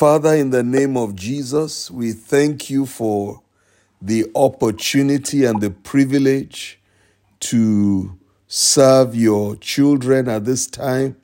Father, 0.00 0.34
in 0.34 0.48
the 0.48 0.62
name 0.62 0.96
of 0.96 1.14
Jesus, 1.14 1.90
we 1.90 2.12
thank 2.12 2.70
you 2.70 2.86
for 2.86 3.42
the 4.00 4.24
opportunity 4.34 5.44
and 5.44 5.60
the 5.60 5.68
privilege 5.68 6.80
to 7.40 8.18
serve 8.48 9.14
your 9.14 9.56
children 9.56 10.26
at 10.26 10.46
this 10.46 10.66
time. 10.66 11.16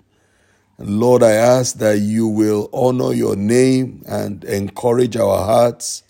And 0.77 1.01
Lord, 1.01 1.23
I 1.23 1.31
ask 1.31 1.79
that 1.79 2.01
you 2.01 2.27
will 2.27 2.69
honor 2.71 3.15
your 3.15 3.35
name 3.35 4.03
and 4.07 4.45
encourage 4.45 5.17
our 5.17 5.47
hearts 5.47 6.03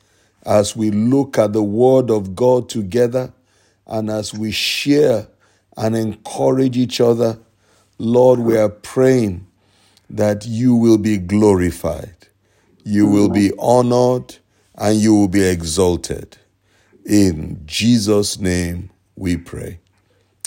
as 0.45 0.75
we 0.75 0.91
look 0.91 1.39
at 1.39 1.53
the 1.53 1.63
word 1.63 2.11
of 2.11 2.35
God 2.35 2.69
together 2.69 3.33
and 3.87 4.11
as 4.11 4.35
we 4.35 4.51
share 4.51 5.29
and 5.77 5.95
encourage 5.95 6.77
each 6.77 7.01
other. 7.01 7.39
Lord, 7.99 8.41
we 8.41 8.59
are 8.59 8.69
praying 8.69 9.47
that 10.11 10.47
you 10.47 10.75
will 10.75 10.99
be 10.99 11.17
glorified 11.17 12.16
you 12.87 13.05
will 13.09 13.29
be 13.29 13.51
honored 13.59 14.37
and 14.77 14.97
you 14.97 15.13
will 15.13 15.27
be 15.27 15.43
exalted. 15.43 16.39
In 17.05 17.61
Jesus' 17.67 18.39
name 18.39 18.91
we 19.17 19.37
pray. 19.37 19.81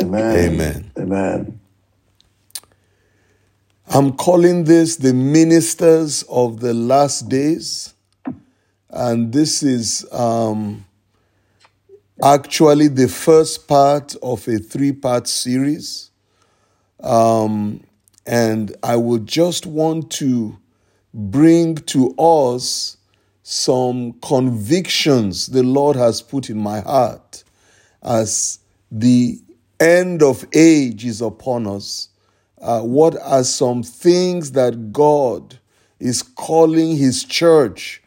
Amen. 0.02 0.38
Amen. 0.38 0.92
Amen. 0.98 1.60
I'm 3.88 4.14
calling 4.14 4.64
this 4.64 4.96
the 4.96 5.14
ministers 5.14 6.24
of 6.30 6.62
the 6.62 6.74
last 6.74 7.28
days. 7.28 7.94
And 8.90 9.34
this 9.34 9.62
is 9.62 10.08
um, 10.14 10.86
actually 12.24 12.88
the 12.88 13.10
first 13.10 13.68
part 13.68 14.16
of 14.24 14.48
a 14.48 14.60
three 14.60 14.94
part 14.94 15.28
series. 15.28 16.10
Um, 17.02 17.84
and 18.26 18.78
I 18.82 18.96
would 18.96 19.28
just 19.28 19.66
want 19.66 20.10
to 20.12 20.58
bring 21.20 21.76
to 21.76 22.16
us 22.18 22.98
some 23.44 24.14
convictions 24.22 25.48
the 25.48 25.64
Lord 25.64 25.96
has 25.96 26.22
put 26.22 26.50
in 26.50 26.58
my 26.58 26.80
heart 26.80 27.44
as 28.02 28.60
the 28.92 29.42
end 29.80 30.24
of 30.24 30.46
age 30.54 31.06
is 31.06 31.22
upon 31.22 31.68
us. 31.68 32.10
Uh, 32.62 32.82
what 32.82 33.18
are 33.22 33.44
some 33.44 33.84
things 33.84 34.52
that 34.54 34.94
God 34.94 35.60
is 36.00 36.22
calling 36.22 36.96
His 36.96 37.24
church, 37.24 38.02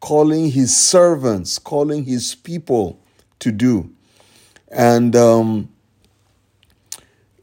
calling 0.00 0.50
His 0.50 0.76
servants, 0.76 1.58
calling 1.58 2.04
His 2.04 2.34
people 2.34 3.00
to 3.38 3.50
do? 3.50 3.90
And 4.70 5.16
um, 5.16 5.70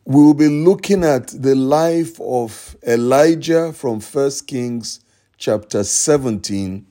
we 0.05 0.23
will 0.23 0.35
be 0.35 0.49
looking 0.49 1.03
at 1.03 1.27
the 1.29 1.55
life 1.55 2.19
of 2.21 2.75
Elijah 2.87 3.73
from 3.73 3.99
First 3.99 4.45
Kings 4.45 4.99
chapter 5.37 5.83
17. 5.83 6.85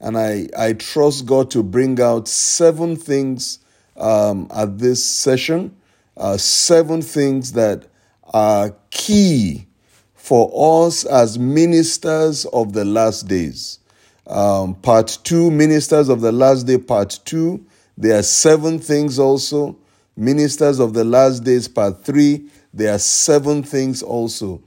And 0.00 0.16
I, 0.16 0.48
I 0.56 0.72
trust 0.74 1.26
God 1.26 1.50
to 1.52 1.62
bring 1.62 2.00
out 2.00 2.28
seven 2.28 2.96
things 2.96 3.58
um, 3.96 4.48
at 4.54 4.78
this 4.78 5.04
session, 5.04 5.76
uh, 6.16 6.36
seven 6.36 7.02
things 7.02 7.52
that 7.52 7.86
are 8.32 8.74
key 8.90 9.66
for 10.14 10.86
us 10.86 11.04
as 11.04 11.38
ministers 11.38 12.44
of 12.46 12.72
the 12.72 12.84
last 12.84 13.26
days. 13.26 13.78
Um, 14.26 14.74
part 14.74 15.18
two, 15.24 15.50
ministers 15.50 16.08
of 16.08 16.20
the 16.20 16.32
last 16.32 16.64
day, 16.64 16.78
part 16.78 17.18
two. 17.24 17.64
There 17.96 18.18
are 18.18 18.22
seven 18.22 18.78
things 18.78 19.18
also. 19.18 19.76
Ministers 20.16 20.80
of 20.80 20.92
the 20.92 21.04
last 21.04 21.44
days, 21.44 21.66
part 21.66 22.04
three. 22.04 22.50
There 22.74 22.94
are 22.94 22.98
seven 22.98 23.62
things 23.62 24.02
also. 24.02 24.62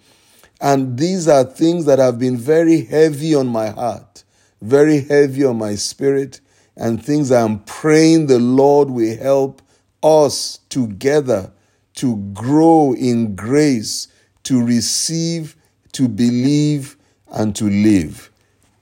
And 0.62 1.00
these 1.00 1.28
are 1.28 1.44
things 1.44 1.86
that 1.86 1.98
have 1.98 2.20
been 2.20 2.38
very 2.38 2.86
heavy 2.86 3.34
on 3.34 3.48
my 3.48 3.70
heart, 3.70 4.24
very 4.62 5.02
heavy 5.02 5.44
on 5.44 5.58
my 5.58 5.74
spirit, 5.74 6.40
and 6.78 7.04
things 7.04 7.32
I'm 7.32 7.60
praying 7.62 8.28
the 8.28 8.38
Lord 8.38 8.92
will 8.92 9.18
help 9.18 9.64
us 10.04 10.60
together 10.70 11.52
to 11.96 12.16
grow 12.34 12.94
in 12.94 13.36
grace, 13.36 14.08
to 14.44 14.64
receive, 14.64 15.56
to 15.94 16.08
believe, 16.08 16.96
and 17.32 17.56
to 17.56 17.66
live. 17.66 18.30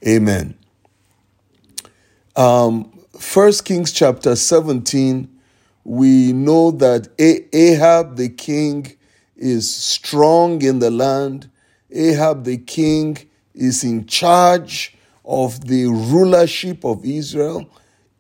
Amen. 0.05 0.55
Um, 2.35 2.91
1 3.33 3.51
Kings 3.63 3.93
chapter 3.93 4.35
17, 4.35 5.29
we 5.85 6.33
know 6.33 6.71
that 6.71 7.07
Ahab 7.17 8.17
the 8.17 8.29
king 8.29 8.97
is 9.37 9.73
strong 9.73 10.61
in 10.61 10.79
the 10.79 10.91
land 10.91 11.49
Ahab 11.91 12.43
the 12.43 12.57
king 12.57 13.17
is 13.53 13.83
in 13.83 14.05
charge 14.05 14.95
of 15.25 15.67
the 15.67 15.85
rulership 15.85 16.85
of 16.85 17.05
Israel. 17.05 17.69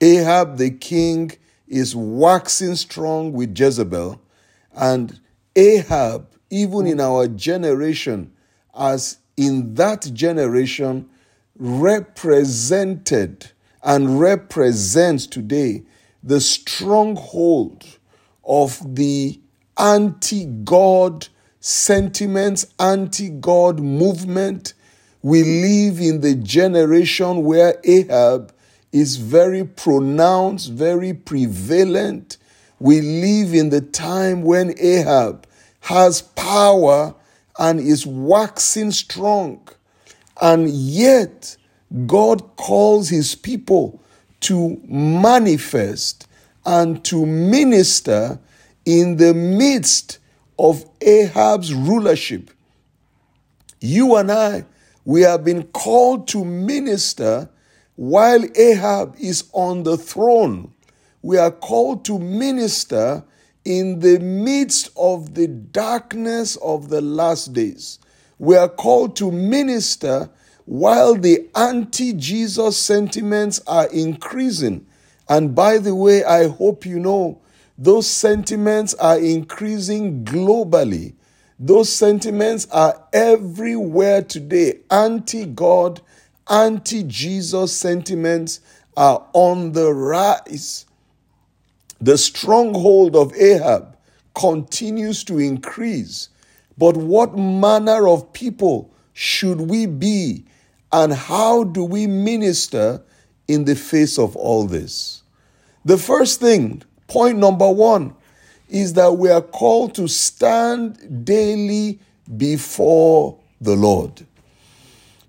Ahab 0.01 0.57
the 0.57 0.71
king 0.71 1.31
is 1.67 1.95
waxing 1.95 2.75
strong 2.75 3.31
with 3.33 3.57
Jezebel. 3.57 4.21
And 4.73 5.19
Ahab, 5.55 6.27
even 6.49 6.87
in 6.87 6.99
our 6.99 7.27
generation, 7.27 8.31
as 8.77 9.17
in 9.37 9.75
that 9.75 10.09
generation, 10.13 11.09
represented 11.57 13.51
and 13.83 14.19
represents 14.19 15.27
today 15.27 15.83
the 16.23 16.41
stronghold 16.41 17.85
of 18.43 18.95
the 18.95 19.39
anti 19.77 20.45
God 20.45 21.27
sentiments, 21.59 22.65
anti 22.79 23.29
God 23.29 23.79
movement. 23.79 24.73
We 25.21 25.43
live 25.43 25.99
in 25.99 26.21
the 26.21 26.35
generation 26.35 27.43
where 27.43 27.79
Ahab 27.83 28.53
is 28.91 29.17
very 29.17 29.63
pronounced, 29.65 30.71
very 30.71 31.13
prevalent. 31.13 32.37
We 32.79 33.01
live 33.01 33.53
in 33.53 33.69
the 33.69 33.81
time 33.81 34.43
when 34.43 34.73
Ahab 34.79 35.45
has 35.81 36.21
power 36.21 37.13
and 37.57 37.79
is 37.79 38.05
waxing 38.07 38.91
strong. 38.91 39.67
And 40.41 40.69
yet, 40.69 41.57
God 42.07 42.55
calls 42.55 43.09
his 43.09 43.35
people 43.35 44.01
to 44.41 44.79
manifest 44.87 46.27
and 46.65 47.03
to 47.05 47.25
minister 47.25 48.39
in 48.85 49.17
the 49.17 49.33
midst 49.33 50.18
of 50.59 50.85
Ahab's 51.01 51.73
rulership. 51.73 52.51
You 53.79 54.17
and 54.17 54.29
I, 54.29 54.65
we 55.05 55.21
have 55.21 55.45
been 55.45 55.63
called 55.63 56.27
to 56.27 56.43
minister 56.43 57.49
while 57.95 58.43
Ahab 58.55 59.15
is 59.17 59.45
on 59.53 59.83
the 59.83 59.97
throne. 59.97 60.73
We 61.21 61.37
are 61.37 61.51
called 61.51 62.03
to 62.05 62.19
minister 62.19 63.23
in 63.63 63.99
the 63.99 64.19
midst 64.19 64.89
of 64.97 65.33
the 65.33 65.47
darkness 65.47 66.57
of 66.57 66.89
the 66.89 67.01
last 67.01 67.53
days. 67.53 67.99
We 68.37 68.57
are 68.57 68.69
called 68.69 69.15
to 69.17 69.31
minister 69.31 70.29
while 70.65 71.15
the 71.15 71.49
anti 71.55 72.13
Jesus 72.13 72.77
sentiments 72.77 73.61
are 73.65 73.87
increasing. 73.87 74.85
And 75.29 75.55
by 75.55 75.77
the 75.77 75.95
way, 75.95 76.23
I 76.23 76.47
hope 76.47 76.85
you 76.85 76.99
know 76.99 77.41
those 77.81 78.07
sentiments 78.07 78.93
are 78.95 79.17
increasing 79.17 80.25
globally. 80.25 81.13
Those 81.57 81.89
sentiments 81.89 82.67
are 82.71 83.01
everywhere 83.13 84.21
today. 84.21 84.81
Anti 84.91 85.45
God, 85.45 86.01
anti 86.49 87.03
Jesus 87.03 87.71
sentiments 87.71 88.59
are 88.97 89.25
on 89.31 89.71
the 89.71 89.93
rise. 89.93 90.87
The 92.01 92.17
stronghold 92.17 93.15
of 93.15 93.33
Ahab 93.35 93.95
continues 94.35 95.23
to 95.23 95.39
increase. 95.39 96.27
But 96.77 96.97
what 96.97 97.37
manner 97.37 98.09
of 98.09 98.33
people 98.33 98.93
should 99.13 99.61
we 99.61 99.85
be, 99.85 100.43
and 100.91 101.13
how 101.13 101.63
do 101.63 101.85
we 101.85 102.07
minister 102.07 103.01
in 103.47 103.63
the 103.63 103.75
face 103.75 104.19
of 104.19 104.35
all 104.35 104.65
this? 104.65 105.23
The 105.85 105.97
first 105.97 106.41
thing 106.41 106.83
Point 107.09 107.39
number 107.39 107.69
one 107.69 108.15
is 108.69 108.93
that 108.93 109.13
we 109.13 109.29
are 109.29 109.41
called 109.41 109.95
to 109.95 110.07
stand 110.07 111.25
daily 111.25 111.99
before 112.37 113.39
the 113.59 113.75
Lord. 113.75 114.25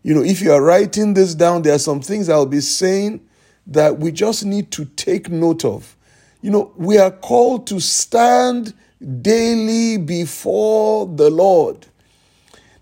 You 0.03 0.15
know, 0.15 0.23
if 0.23 0.41
you 0.43 0.53
are 0.53 0.63
writing 0.63 1.15
this 1.15 1.35
down, 1.35 1.63
there 1.63 1.75
are 1.75 1.79
some 1.79 2.01
things 2.01 2.29
I'll 2.29 2.47
be 2.47 2.61
saying 2.61 3.27
that 3.67 3.99
we 3.99 4.13
just 4.13 4.45
need 4.45 4.71
to 4.73 4.85
take 4.85 5.31
note 5.31 5.65
of. 5.65 5.97
You 6.43 6.51
know, 6.51 6.73
we 6.77 6.99
are 6.99 7.11
called 7.11 7.67
to 7.69 7.81
stand 7.81 8.75
daily 9.23 9.97
before 9.97 11.07
the 11.07 11.31
Lord. 11.31 11.87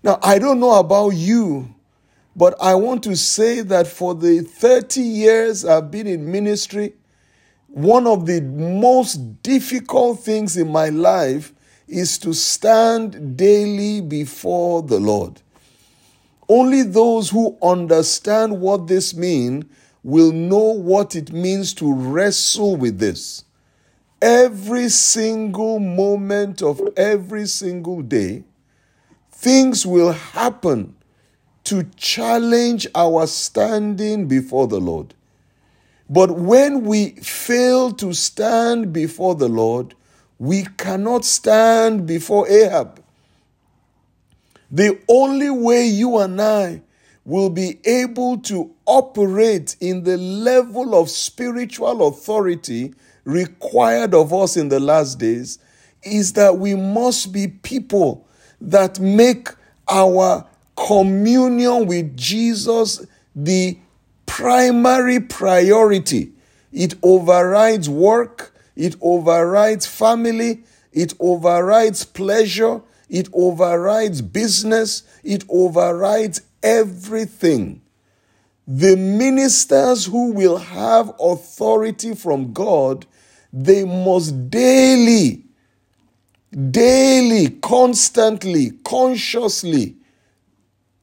Now, 0.03 0.19
I 0.21 0.39
don't 0.39 0.59
know 0.59 0.79
about 0.79 1.09
you, 1.09 1.73
but 2.35 2.55
I 2.61 2.75
want 2.75 3.03
to 3.03 3.15
say 3.15 3.61
that 3.61 3.87
for 3.87 4.15
the 4.15 4.41
30 4.41 5.01
years 5.01 5.65
I've 5.65 5.91
been 5.91 6.07
in 6.07 6.31
ministry, 6.31 6.93
one 7.71 8.07
of 8.07 8.25
the 8.25 8.41
most 8.41 9.41
difficult 9.43 10.19
things 10.19 10.57
in 10.57 10.71
my 10.71 10.89
life 10.89 11.53
is 11.87 12.17
to 12.19 12.33
stand 12.33 13.37
daily 13.37 14.01
before 14.01 14.81
the 14.81 14.99
Lord. 14.99 15.41
Only 16.47 16.81
those 16.81 17.29
who 17.29 17.57
understand 17.61 18.59
what 18.59 18.87
this 18.87 19.15
means 19.15 19.65
will 20.03 20.31
know 20.31 20.73
what 20.73 21.15
it 21.15 21.31
means 21.31 21.73
to 21.75 21.93
wrestle 21.93 22.75
with 22.75 22.99
this. 22.99 23.43
Every 24.21 24.89
single 24.89 25.79
moment 25.79 26.61
of 26.61 26.81
every 26.97 27.45
single 27.47 28.01
day, 28.01 28.43
things 29.31 29.85
will 29.85 30.11
happen 30.11 30.95
to 31.65 31.83
challenge 31.95 32.87
our 32.95 33.27
standing 33.27 34.27
before 34.27 34.67
the 34.67 34.79
Lord. 34.79 35.13
But 36.09 36.31
when 36.31 36.85
we 36.85 37.11
fail 37.11 37.91
to 37.91 38.13
stand 38.13 38.91
before 38.91 39.35
the 39.35 39.47
Lord, 39.47 39.93
we 40.39 40.63
cannot 40.77 41.23
stand 41.23 42.07
before 42.07 42.49
Ahab. 42.49 43.03
The 44.71 44.99
only 45.07 45.49
way 45.49 45.85
you 45.85 46.17
and 46.17 46.41
I 46.41 46.81
will 47.25 47.49
be 47.49 47.79
able 47.85 48.39
to 48.39 48.73
operate 48.85 49.75
in 49.79 50.03
the 50.03 50.17
level 50.17 50.95
of 50.99 51.09
spiritual 51.09 52.07
authority 52.07 52.93
required 53.23 54.15
of 54.15 54.33
us 54.33 54.57
in 54.57 54.69
the 54.69 54.79
last 54.79 55.19
days 55.19 55.59
is 56.01 56.33
that 56.33 56.57
we 56.57 56.73
must 56.73 57.31
be 57.31 57.47
people 57.47 58.27
that 58.61 58.99
make 58.99 59.49
our 59.87 60.47
communion 60.75 61.85
with 61.85 62.15
Jesus 62.15 63.05
the 63.35 63.77
primary 64.39 65.19
priority. 65.19 66.31
It 66.71 66.93
overrides 67.03 67.89
work, 67.89 68.55
it 68.73 68.95
overrides 69.01 69.85
family, 69.85 70.63
it 70.93 71.13
overrides 71.19 72.05
pleasure, 72.05 72.81
it 73.09 73.27
overrides 73.33 74.21
business, 74.21 75.03
it 75.25 75.43
overrides 75.49 76.41
everything. 76.63 77.81
The 78.65 78.95
ministers 78.95 80.05
who 80.05 80.31
will 80.31 80.57
have 80.57 81.13
authority 81.19 82.15
from 82.15 82.53
God, 82.53 83.05
they 83.51 83.83
must 83.83 84.49
daily, 84.49 85.43
daily, 86.71 87.49
constantly, 87.49 88.71
consciously 88.85 89.97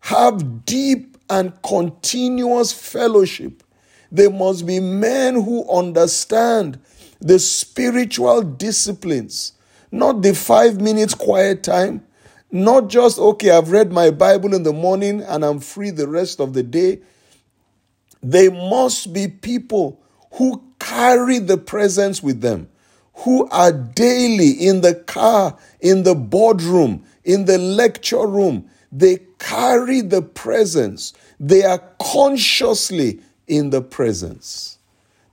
have 0.00 0.64
deep 0.64 1.15
and 1.28 1.52
continuous 1.62 2.72
fellowship. 2.72 3.62
They 4.10 4.28
must 4.28 4.66
be 4.66 4.80
men 4.80 5.34
who 5.42 5.68
understand 5.68 6.78
the 7.20 7.38
spiritual 7.38 8.42
disciplines, 8.42 9.52
not 9.90 10.22
the 10.22 10.34
five 10.34 10.80
minutes 10.80 11.14
quiet 11.14 11.62
time, 11.62 12.06
not 12.52 12.88
just, 12.88 13.18
okay, 13.18 13.50
I've 13.50 13.70
read 13.70 13.92
my 13.92 14.10
Bible 14.10 14.54
in 14.54 14.62
the 14.62 14.72
morning 14.72 15.22
and 15.22 15.44
I'm 15.44 15.60
free 15.60 15.90
the 15.90 16.08
rest 16.08 16.40
of 16.40 16.52
the 16.52 16.62
day. 16.62 17.00
They 18.22 18.48
must 18.48 19.12
be 19.12 19.28
people 19.28 20.00
who 20.32 20.62
carry 20.78 21.38
the 21.38 21.58
presence 21.58 22.22
with 22.22 22.40
them, 22.40 22.68
who 23.14 23.48
are 23.48 23.72
daily 23.72 24.50
in 24.50 24.80
the 24.82 24.94
car, 24.94 25.56
in 25.80 26.02
the 26.02 26.14
boardroom, 26.14 27.04
in 27.24 27.46
the 27.46 27.58
lecture 27.58 28.26
room. 28.26 28.68
They 28.92 29.18
carry 29.38 30.00
the 30.00 30.22
presence. 30.22 31.12
They 31.38 31.64
are 31.64 31.82
consciously 32.00 33.20
in 33.46 33.70
the 33.70 33.82
presence. 33.82 34.78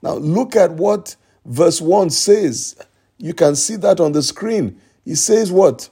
Now, 0.02 0.14
look 0.14 0.56
at 0.56 0.72
what 0.72 1.16
verse 1.44 1.80
1 1.80 2.10
says. 2.10 2.76
You 3.18 3.34
can 3.34 3.56
see 3.56 3.76
that 3.76 4.00
on 4.00 4.12
the 4.12 4.22
screen. 4.22 4.80
He 5.04 5.14
says, 5.14 5.50
What? 5.50 5.88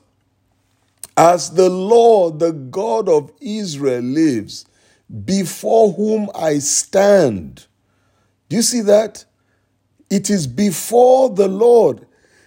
As 1.16 1.50
the 1.50 1.68
Lord, 1.68 2.38
the 2.38 2.52
God 2.52 3.08
of 3.08 3.32
Israel, 3.40 4.02
lives, 4.02 4.66
before 5.24 5.92
whom 5.92 6.30
I 6.34 6.58
stand. 6.58 7.66
Do 8.48 8.56
you 8.56 8.62
see 8.62 8.80
that? 8.82 9.24
It 10.10 10.30
is 10.30 10.46
before 10.46 11.30
the 11.30 11.48
Lord. 11.48 12.06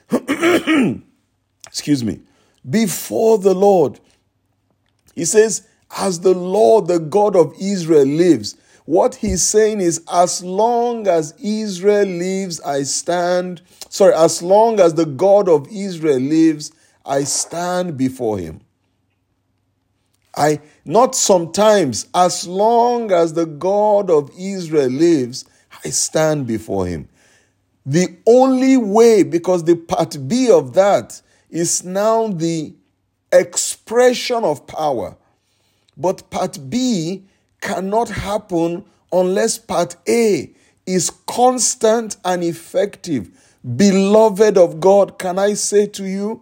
Excuse 1.67 2.03
me. 2.03 2.21
Before 2.67 3.37
the 3.37 3.53
Lord. 3.53 3.99
He 5.15 5.25
says, 5.25 5.67
As 5.97 6.19
the 6.19 6.33
Lord, 6.33 6.87
the 6.87 6.99
God 6.99 7.35
of 7.35 7.53
Israel, 7.59 8.05
lives. 8.05 8.55
What 8.85 9.15
he's 9.15 9.41
saying 9.41 9.81
is, 9.81 10.03
as 10.11 10.43
long 10.43 11.07
as 11.07 11.33
Israel 11.41 12.05
lives, 12.05 12.61
I 12.61 12.83
stand. 12.83 13.61
Sorry, 13.89 14.13
as 14.13 14.43
long 14.43 14.79
as 14.79 14.93
the 14.93 15.07
God 15.07 15.49
of 15.49 15.67
Israel 15.71 16.19
lives, 16.19 16.71
I 17.03 17.23
stand 17.23 17.97
before 17.97 18.37
him. 18.37 18.61
I 20.37 20.59
not 20.83 21.15
sometimes, 21.15 22.07
as 22.13 22.47
long 22.47 23.11
as 23.11 23.33
the 23.33 23.45
God 23.45 24.11
of 24.11 24.29
Israel 24.37 24.89
lives, 24.89 25.45
I 25.83 25.89
stand 25.89 26.45
before 26.45 26.85
him. 26.85 27.07
The 27.85 28.17
only 28.27 28.77
way, 28.77 29.23
because 29.23 29.63
the 29.63 29.75
part 29.75 30.17
B 30.27 30.51
of 30.51 30.73
that 30.73 31.21
is 31.49 31.83
now 31.83 32.27
the 32.27 32.73
expression 33.31 33.74
of 33.91 34.67
power. 34.67 35.15
But 35.97 36.29
part 36.29 36.69
B 36.69 37.23
cannot 37.61 38.09
happen 38.09 38.85
unless 39.11 39.57
part 39.57 39.95
A 40.07 40.51
is 40.85 41.11
constant 41.27 42.17
and 42.23 42.43
effective. 42.43 43.29
Beloved 43.75 44.57
of 44.57 44.79
God, 44.79 45.17
can 45.17 45.39
I 45.39 45.53
say 45.53 45.87
to 45.87 46.05
you 46.05 46.41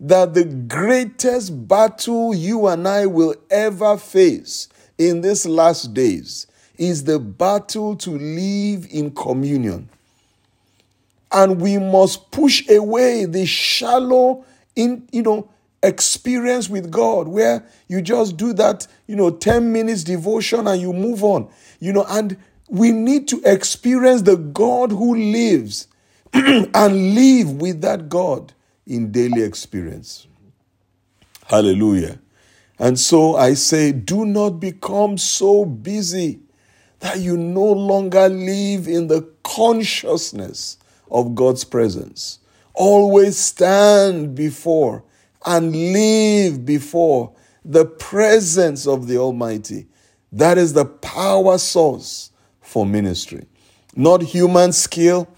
that 0.00 0.34
the 0.34 0.44
greatest 0.44 1.68
battle 1.68 2.34
you 2.34 2.66
and 2.66 2.86
I 2.88 3.06
will 3.06 3.34
ever 3.50 3.96
face 3.96 4.68
in 4.98 5.20
these 5.20 5.46
last 5.46 5.94
days 5.94 6.46
is 6.76 7.04
the 7.04 7.18
battle 7.18 7.94
to 7.96 8.10
live 8.10 8.86
in 8.90 9.12
communion. 9.12 9.88
And 11.30 11.60
we 11.60 11.78
must 11.78 12.30
push 12.30 12.68
away 12.68 13.24
the 13.24 13.46
shallow, 13.46 14.44
in, 14.76 15.08
you 15.12 15.22
know, 15.22 15.48
experience 15.86 16.68
with 16.68 16.90
God 16.90 17.28
where 17.28 17.66
you 17.88 18.02
just 18.02 18.36
do 18.36 18.52
that, 18.54 18.86
you 19.06 19.16
know, 19.16 19.30
10 19.30 19.72
minutes 19.72 20.04
devotion 20.04 20.66
and 20.66 20.80
you 20.80 20.92
move 20.92 21.22
on. 21.22 21.48
You 21.80 21.92
know, 21.92 22.04
and 22.08 22.36
we 22.68 22.92
need 22.92 23.28
to 23.28 23.42
experience 23.44 24.22
the 24.22 24.36
God 24.36 24.90
who 24.90 25.14
lives 25.14 25.88
and 26.32 27.14
live 27.14 27.52
with 27.60 27.80
that 27.82 28.08
God 28.08 28.52
in 28.86 29.12
daily 29.12 29.42
experience. 29.42 30.26
Hallelujah. 31.46 32.18
And 32.78 32.98
so 32.98 33.36
I 33.36 33.54
say, 33.54 33.92
do 33.92 34.24
not 34.24 34.60
become 34.60 35.18
so 35.18 35.64
busy 35.64 36.40
that 37.00 37.18
you 37.18 37.36
no 37.36 37.64
longer 37.64 38.28
live 38.28 38.88
in 38.88 39.08
the 39.08 39.28
consciousness 39.42 40.78
of 41.10 41.34
God's 41.34 41.64
presence. 41.64 42.38
Always 42.72 43.38
stand 43.38 44.34
before 44.34 45.04
and 45.44 45.72
live 45.72 46.64
before 46.64 47.32
the 47.64 47.84
presence 47.84 48.86
of 48.86 49.06
the 49.06 49.16
Almighty. 49.18 49.86
That 50.32 50.58
is 50.58 50.72
the 50.72 50.84
power 50.84 51.58
source 51.58 52.30
for 52.60 52.84
ministry. 52.84 53.46
Not 53.94 54.22
human 54.22 54.72
skill, 54.72 55.28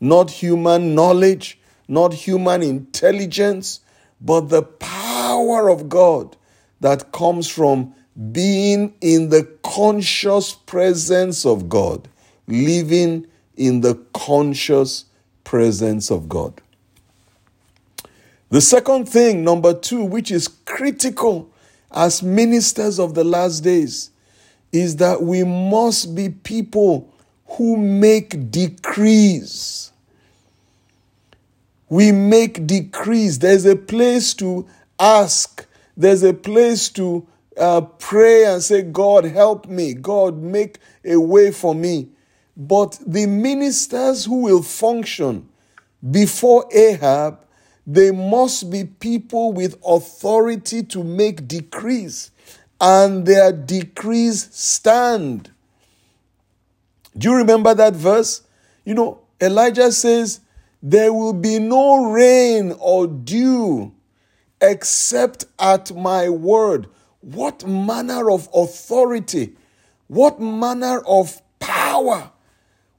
not 0.00 0.30
human 0.30 0.94
knowledge, 0.94 1.58
not 1.88 2.14
human 2.14 2.62
intelligence, 2.62 3.80
but 4.20 4.48
the 4.48 4.62
power 4.62 5.68
of 5.68 5.88
God 5.88 6.36
that 6.80 7.12
comes 7.12 7.48
from 7.48 7.94
being 8.32 8.94
in 9.00 9.28
the 9.28 9.44
conscious 9.62 10.54
presence 10.54 11.44
of 11.44 11.68
God, 11.68 12.08
living 12.46 13.26
in 13.56 13.82
the 13.82 13.94
conscious 14.14 15.04
presence 15.44 16.10
of 16.10 16.28
God. 16.28 16.60
The 18.48 18.60
second 18.60 19.08
thing, 19.08 19.42
number 19.42 19.74
two, 19.74 20.04
which 20.04 20.30
is 20.30 20.46
critical 20.48 21.50
as 21.90 22.22
ministers 22.22 23.00
of 23.00 23.14
the 23.14 23.24
last 23.24 23.60
days, 23.60 24.10
is 24.72 24.96
that 24.96 25.22
we 25.22 25.42
must 25.42 26.14
be 26.14 26.28
people 26.28 27.12
who 27.46 27.76
make 27.76 28.50
decrees. 28.50 29.90
We 31.88 32.12
make 32.12 32.66
decrees. 32.66 33.38
There's 33.38 33.64
a 33.64 33.76
place 33.76 34.34
to 34.34 34.66
ask, 34.98 35.66
there's 35.96 36.22
a 36.22 36.34
place 36.34 36.88
to 36.90 37.26
uh, 37.56 37.80
pray 37.80 38.44
and 38.44 38.62
say, 38.62 38.82
God, 38.82 39.24
help 39.24 39.66
me. 39.66 39.94
God, 39.94 40.42
make 40.42 40.78
a 41.04 41.16
way 41.16 41.50
for 41.50 41.74
me. 41.74 42.08
But 42.56 42.98
the 43.06 43.26
ministers 43.26 44.24
who 44.24 44.42
will 44.42 44.62
function 44.62 45.48
before 46.10 46.68
Ahab 46.72 47.45
they 47.86 48.10
must 48.10 48.70
be 48.70 48.84
people 48.84 49.52
with 49.52 49.78
authority 49.86 50.82
to 50.84 51.04
make 51.04 51.46
decrees, 51.46 52.30
and 52.80 53.26
their 53.26 53.52
decrees 53.52 54.48
stand. 54.52 55.50
Do 57.16 57.30
you 57.30 57.36
remember 57.36 57.74
that 57.74 57.94
verse? 57.94 58.42
You 58.84 58.94
know, 58.94 59.20
Elijah 59.40 59.92
says, 59.92 60.40
There 60.82 61.12
will 61.12 61.32
be 61.32 61.58
no 61.58 62.10
rain 62.10 62.74
or 62.78 63.06
dew 63.06 63.92
except 64.60 65.44
at 65.58 65.94
my 65.94 66.28
word. 66.28 66.88
what 67.26 67.66
manner 67.66 68.30
of 68.30 68.48
authority, 68.54 69.56
what 70.06 70.40
manner 70.40 71.00
of 71.00 71.42
power, 71.58 72.30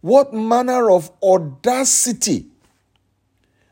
what 0.01 0.33
manner 0.33 0.91
of 0.91 1.09
audacity. 1.23 2.47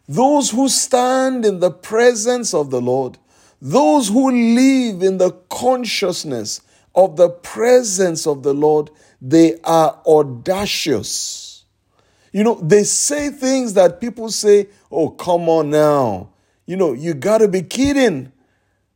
Those 0.07 0.51
who 0.51 0.69
stand 0.69 1.45
in 1.45 1.59
the 1.59 1.71
presence 1.71 2.53
of 2.53 2.69
the 2.69 2.81
Lord, 2.81 3.17
those 3.61 4.09
who 4.09 4.29
live 4.29 5.01
in 5.01 5.17
the 5.17 5.31
consciousness 5.49 6.61
of 6.93 7.17
the 7.17 7.29
presence 7.29 8.27
of 8.27 8.43
the 8.43 8.53
Lord, 8.53 8.91
they 9.21 9.59
are 9.63 9.99
audacious. 10.05 11.65
You 12.31 12.43
know, 12.43 12.55
they 12.55 12.83
say 12.83 13.29
things 13.29 13.73
that 13.73 13.99
people 13.99 14.29
say, 14.29 14.67
oh, 14.91 15.09
come 15.09 15.49
on 15.49 15.69
now. 15.69 16.29
You 16.65 16.77
know, 16.77 16.93
you 16.93 17.13
got 17.13 17.39
to 17.39 17.47
be 17.47 17.61
kidding. 17.61 18.31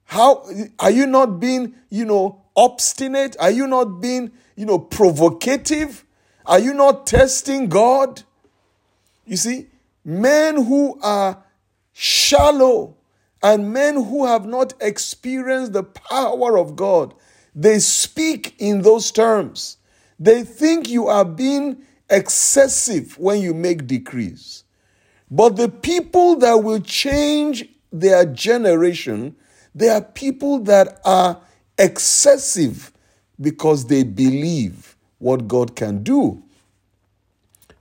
How 0.06 0.46
are 0.80 0.92
you 0.92 1.06
not 1.06 1.40
being, 1.40 1.76
you 1.90 2.06
know, 2.06 2.42
obstinate? 2.56 3.36
Are 3.40 3.52
you 3.52 3.68
not 3.68 4.02
being, 4.02 4.32
you 4.56 4.66
know, 4.66 4.80
provocative? 4.80 6.04
Are 6.46 6.60
you 6.60 6.74
not 6.74 7.08
testing 7.08 7.70
God? 7.70 8.24
You 9.26 9.38
see, 9.38 9.68
men 10.10 10.66
who 10.66 11.00
are 11.02 11.44
shallow 11.94 12.98
and 13.44 13.74
men 13.74 13.96
who 13.96 14.26
have 14.26 14.46
not 14.46 14.74
experienced 14.82 15.74
the 15.74 15.84
power 15.84 16.58
of 16.58 16.76
God, 16.76 17.14
they 17.56 17.80
speak 17.80 18.56
in 18.58 18.82
those 18.82 19.12
terms. 19.12 19.78
They 20.20 20.44
think 20.44 20.90
you 20.90 21.08
are 21.08 21.26
being 21.26 21.84
excessive 22.10 23.18
when 23.18 23.42
you 23.42 23.54
make 23.54 23.88
decrees. 23.88 24.64
But 25.32 25.56
the 25.56 25.70
people 25.70 26.38
that 26.38 26.64
will 26.64 26.82
change 26.82 27.66
their 27.92 28.26
generation 28.26 29.36
they 29.76 29.90
are 29.90 30.02
people 30.02 30.60
that 30.60 31.00
are 31.06 31.42
excessive 31.78 32.92
because 33.40 33.86
they 33.86 34.04
believe 34.04 34.98
what 35.20 35.48
God 35.48 35.76
can 35.76 36.04
do. 36.04 36.44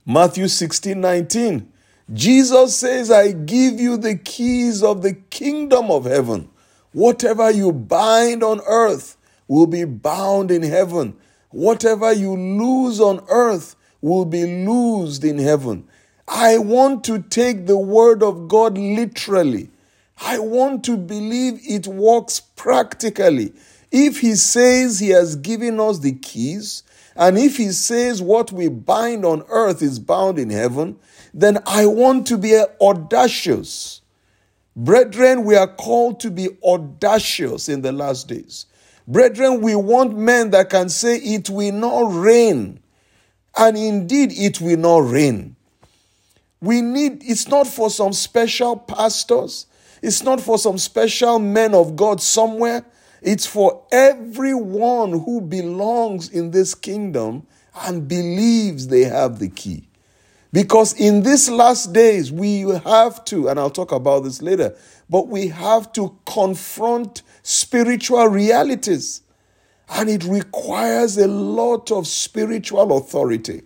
Matthew 0.05 0.47
16 0.47 0.99
19. 0.99 1.71
Jesus 2.13 2.75
says, 2.75 3.11
I 3.11 3.31
give 3.31 3.79
you 3.79 3.97
the 3.97 4.15
keys 4.15 4.81
of 4.81 5.01
the 5.03 5.13
kingdom 5.13 5.91
of 5.91 6.05
heaven. 6.05 6.49
Whatever 6.91 7.51
you 7.51 7.71
bind 7.71 8.43
on 8.43 8.61
earth 8.65 9.15
will 9.47 9.67
be 9.67 9.85
bound 9.85 10.49
in 10.49 10.63
heaven. 10.63 11.15
Whatever 11.51 12.11
you 12.11 12.35
lose 12.35 12.99
on 12.99 13.23
earth 13.29 13.75
will 14.01 14.25
be 14.25 14.65
loosed 14.65 15.23
in 15.23 15.37
heaven. 15.37 15.87
I 16.27 16.57
want 16.57 17.03
to 17.05 17.21
take 17.21 17.65
the 17.65 17.77
word 17.77 18.23
of 18.23 18.47
God 18.47 18.77
literally. 18.77 19.69
I 20.21 20.39
want 20.39 20.83
to 20.85 20.97
believe 20.97 21.59
it 21.63 21.87
works 21.87 22.39
practically. 22.39 23.53
If 23.91 24.19
he 24.19 24.35
says 24.35 24.99
he 24.99 25.09
has 25.09 25.35
given 25.35 25.79
us 25.79 25.99
the 25.99 26.13
keys, 26.13 26.83
and 27.15 27.37
if 27.37 27.57
he 27.57 27.71
says 27.71 28.21
what 28.21 28.51
we 28.51 28.67
bind 28.67 29.25
on 29.25 29.43
earth 29.49 29.81
is 29.81 29.99
bound 29.99 30.37
in 30.37 30.49
heaven, 30.49 30.97
then 31.33 31.59
I 31.65 31.85
want 31.85 32.27
to 32.27 32.37
be 32.37 32.61
audacious. 32.81 34.01
Brethren, 34.75 35.43
we 35.43 35.55
are 35.55 35.67
called 35.67 36.19
to 36.21 36.31
be 36.31 36.49
audacious 36.63 37.69
in 37.69 37.81
the 37.81 37.91
last 37.91 38.27
days. 38.27 38.65
Brethren, 39.07 39.61
we 39.61 39.75
want 39.75 40.17
men 40.17 40.51
that 40.51 40.69
can 40.69 40.89
say, 40.89 41.17
It 41.17 41.49
will 41.49 41.73
not 41.73 42.13
rain. 42.13 42.79
And 43.57 43.77
indeed, 43.77 44.31
it 44.31 44.61
will 44.61 44.77
not 44.77 45.09
rain. 45.09 45.55
We 46.61 46.81
need, 46.81 47.23
it's 47.23 47.47
not 47.47 47.67
for 47.67 47.89
some 47.89 48.13
special 48.13 48.77
pastors. 48.77 49.65
It's 50.01 50.23
not 50.23 50.39
for 50.39 50.57
some 50.57 50.77
special 50.77 51.39
men 51.39 51.73
of 51.73 51.95
God 51.95 52.21
somewhere. 52.21 52.85
It's 53.21 53.45
for 53.45 53.85
everyone 53.91 55.11
who 55.11 55.41
belongs 55.41 56.29
in 56.29 56.51
this 56.51 56.73
kingdom 56.73 57.47
and 57.81 58.07
believes 58.07 58.87
they 58.87 59.03
have 59.03 59.39
the 59.39 59.49
key. 59.49 59.88
Because 60.51 60.93
in 60.93 61.21
these 61.23 61.49
last 61.49 61.93
days, 61.93 62.31
we 62.31 62.61
have 62.61 63.23
to, 63.25 63.49
and 63.49 63.59
I'll 63.59 63.69
talk 63.69 63.91
about 63.91 64.23
this 64.23 64.41
later, 64.41 64.75
but 65.09 65.27
we 65.27 65.47
have 65.47 65.91
to 65.93 66.17
confront 66.25 67.21
spiritual 67.43 68.27
realities. 68.27 69.21
And 69.89 70.09
it 70.09 70.23
requires 70.23 71.17
a 71.17 71.27
lot 71.27 71.91
of 71.91 72.07
spiritual 72.07 72.97
authority. 72.97 73.63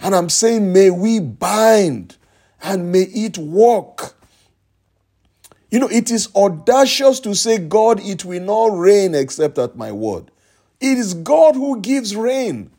And 0.00 0.14
I'm 0.14 0.28
saying, 0.28 0.72
may 0.72 0.90
we 0.90 1.20
bind 1.20 2.16
and 2.62 2.92
may 2.92 3.02
it 3.02 3.38
work 3.38 4.14
you 5.72 5.78
know, 5.78 5.88
it 5.88 6.10
is 6.10 6.28
audacious 6.36 7.18
to 7.20 7.34
say, 7.34 7.56
God, 7.56 7.98
it 8.00 8.26
will 8.26 8.42
not 8.42 8.78
rain 8.78 9.14
except 9.14 9.56
at 9.56 9.74
my 9.74 9.90
word. 9.90 10.30
It 10.82 10.98
is 10.98 11.14
God 11.14 11.54
who 11.54 11.80
gives 11.80 12.14
rain. 12.14 12.71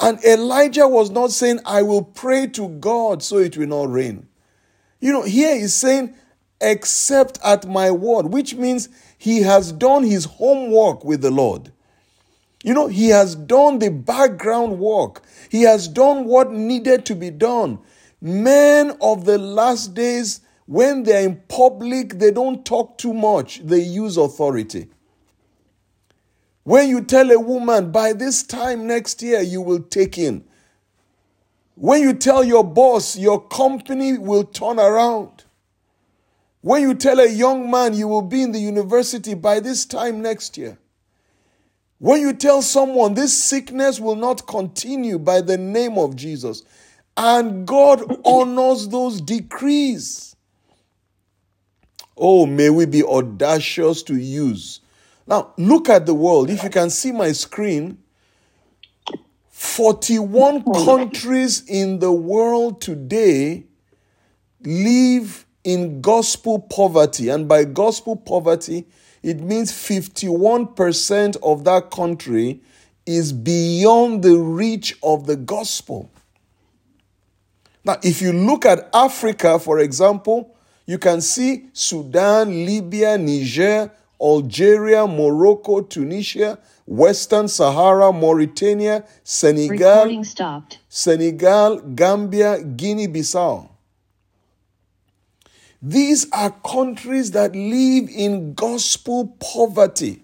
And 0.00 0.22
Elijah 0.24 0.88
was 0.88 1.10
not 1.10 1.30
saying, 1.30 1.60
I 1.66 1.82
will 1.82 2.02
pray 2.02 2.46
to 2.48 2.68
God 2.68 3.22
so 3.22 3.36
it 3.36 3.56
will 3.56 3.68
not 3.68 3.92
rain. 3.92 4.26
You 4.98 5.12
know, 5.12 5.22
here 5.22 5.54
he's 5.58 5.74
saying, 5.74 6.14
except 6.60 7.38
at 7.44 7.68
my 7.68 7.90
word, 7.90 8.26
which 8.26 8.54
means 8.54 8.88
he 9.18 9.42
has 9.42 9.72
done 9.72 10.04
his 10.04 10.24
homework 10.24 11.04
with 11.04 11.20
the 11.20 11.30
Lord. 11.30 11.72
You 12.62 12.74
know, 12.74 12.88
he 12.88 13.08
has 13.08 13.34
done 13.34 13.78
the 13.78 13.90
background 13.90 14.78
work, 14.78 15.22
he 15.50 15.62
has 15.62 15.88
done 15.88 16.24
what 16.24 16.50
needed 16.52 17.06
to 17.06 17.14
be 17.14 17.30
done. 17.30 17.78
Men 18.20 18.96
of 19.00 19.24
the 19.24 19.38
last 19.38 19.94
days 19.94 20.40
when 20.66 21.02
they're 21.02 21.24
in 21.24 21.42
public, 21.48 22.18
they 22.18 22.30
don't 22.30 22.64
talk 22.64 22.96
too 22.96 23.12
much, 23.12 23.60
they 23.64 23.80
use 23.80 24.16
authority. 24.16 24.88
When 26.70 26.88
you 26.88 27.00
tell 27.00 27.32
a 27.32 27.40
woman, 27.40 27.90
by 27.90 28.12
this 28.12 28.44
time 28.44 28.86
next 28.86 29.22
year, 29.22 29.40
you 29.40 29.60
will 29.60 29.80
take 29.80 30.16
in. 30.16 30.44
When 31.74 32.00
you 32.00 32.12
tell 32.12 32.44
your 32.44 32.62
boss, 32.62 33.18
your 33.18 33.44
company 33.48 34.16
will 34.16 34.44
turn 34.44 34.78
around. 34.78 35.42
When 36.60 36.82
you 36.82 36.94
tell 36.94 37.18
a 37.18 37.28
young 37.28 37.68
man 37.72 37.94
you 37.94 38.06
will 38.06 38.22
be 38.22 38.42
in 38.42 38.52
the 38.52 38.60
university 38.60 39.34
by 39.34 39.58
this 39.58 39.84
time 39.84 40.22
next 40.22 40.56
year. 40.56 40.78
When 41.98 42.20
you 42.20 42.34
tell 42.34 42.62
someone 42.62 43.14
this 43.14 43.36
sickness 43.36 43.98
will 43.98 44.14
not 44.14 44.46
continue 44.46 45.18
by 45.18 45.40
the 45.40 45.58
name 45.58 45.98
of 45.98 46.14
Jesus. 46.14 46.62
And 47.16 47.66
God 47.66 48.20
honors 48.24 48.86
those 48.86 49.20
decrees. 49.20 50.36
Oh, 52.16 52.46
may 52.46 52.70
we 52.70 52.86
be 52.86 53.02
audacious 53.02 54.04
to 54.04 54.14
use. 54.14 54.79
Now, 55.30 55.54
look 55.56 55.88
at 55.88 56.06
the 56.06 56.14
world. 56.14 56.50
If 56.50 56.64
you 56.64 56.70
can 56.70 56.90
see 56.90 57.12
my 57.12 57.30
screen, 57.30 57.98
41 59.50 60.64
countries 60.84 61.62
in 61.68 62.00
the 62.00 62.10
world 62.10 62.80
today 62.80 63.62
live 64.60 65.46
in 65.62 66.00
gospel 66.00 66.58
poverty. 66.58 67.28
And 67.28 67.46
by 67.46 67.62
gospel 67.62 68.16
poverty, 68.16 68.86
it 69.22 69.40
means 69.40 69.70
51% 69.70 71.36
of 71.44 71.62
that 71.62 71.92
country 71.92 72.60
is 73.06 73.32
beyond 73.32 74.24
the 74.24 74.36
reach 74.36 74.98
of 75.00 75.26
the 75.26 75.36
gospel. 75.36 76.10
Now, 77.84 77.98
if 78.02 78.20
you 78.20 78.32
look 78.32 78.66
at 78.66 78.90
Africa, 78.92 79.60
for 79.60 79.78
example, 79.78 80.56
you 80.86 80.98
can 80.98 81.20
see 81.20 81.68
Sudan, 81.72 82.66
Libya, 82.66 83.16
Niger, 83.16 83.92
Algeria, 84.20 85.06
Morocco, 85.06 85.80
Tunisia, 85.80 86.58
Western 86.86 87.48
Sahara, 87.48 88.12
Mauritania, 88.12 89.04
Senegal, 89.24 90.22
Senegal, 90.88 91.80
Gambia, 91.80 92.62
Guinea-Bissau. 92.62 93.68
These 95.82 96.30
are 96.32 96.50
countries 96.50 97.30
that 97.30 97.54
live 97.56 98.10
in 98.10 98.52
gospel 98.52 99.28
poverty. 99.40 100.22